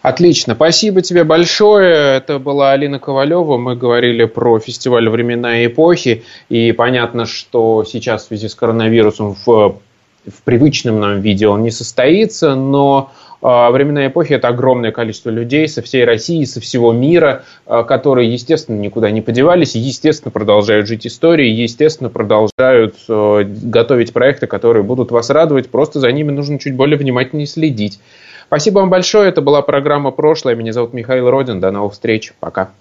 Отлично, 0.01 0.55
спасибо 0.55 1.01
тебе 1.01 1.25
большое. 1.25 2.15
Это 2.17 2.39
была 2.39 2.71
Алина 2.71 2.99
Ковалева. 2.99 3.57
Мы 3.57 3.75
говорили 3.75 4.23
про 4.25 4.59
фестиваль 4.59 5.09
«Времена 5.09 5.61
и 5.61 5.67
эпохи». 5.67 6.23
И 6.47 6.71
понятно, 6.71 7.25
что 7.25 7.83
сейчас 7.83 8.23
в 8.23 8.27
связи 8.27 8.47
с 8.47 8.55
коронавирусом 8.55 9.35
в, 9.45 9.81
в 10.25 10.41
привычном 10.45 11.01
нам 11.01 11.19
виде 11.19 11.47
он 11.49 11.63
не 11.63 11.71
состоится, 11.71 12.55
но 12.55 13.11
а, 13.41 13.71
времена 13.71 14.07
эпохи 14.07 14.33
это 14.33 14.49
огромное 14.49 14.91
количество 14.91 15.29
людей 15.29 15.67
со 15.67 15.81
всей 15.81 16.03
России, 16.03 16.43
со 16.43 16.59
всего 16.59 16.91
мира, 16.91 17.43
а, 17.65 17.83
которые, 17.83 18.31
естественно, 18.31 18.77
никуда 18.77 19.11
не 19.11 19.21
подевались, 19.21 19.75
естественно, 19.75 20.31
продолжают 20.31 20.87
жить 20.87 21.07
историей, 21.07 21.53
естественно, 21.53 22.09
продолжают 22.09 22.95
а, 23.07 23.43
готовить 23.43 24.13
проекты, 24.13 24.47
которые 24.47 24.83
будут 24.83 25.11
вас 25.11 25.29
радовать, 25.29 25.69
просто 25.69 25.99
за 25.99 26.11
ними 26.11 26.31
нужно 26.31 26.59
чуть 26.59 26.75
более 26.75 26.97
внимательнее 26.97 27.47
следить. 27.47 27.99
Спасибо 28.47 28.79
вам 28.79 28.89
большое. 28.89 29.29
Это 29.29 29.41
была 29.41 29.61
программа 29.61 30.09
«Прошлое». 30.09 30.55
Меня 30.55 30.73
зовут 30.73 30.91
Михаил 30.91 31.29
Родин. 31.29 31.59
До 31.59 31.69
новых 31.69 31.93
встреч. 31.93 32.33
Пока. 32.39 32.71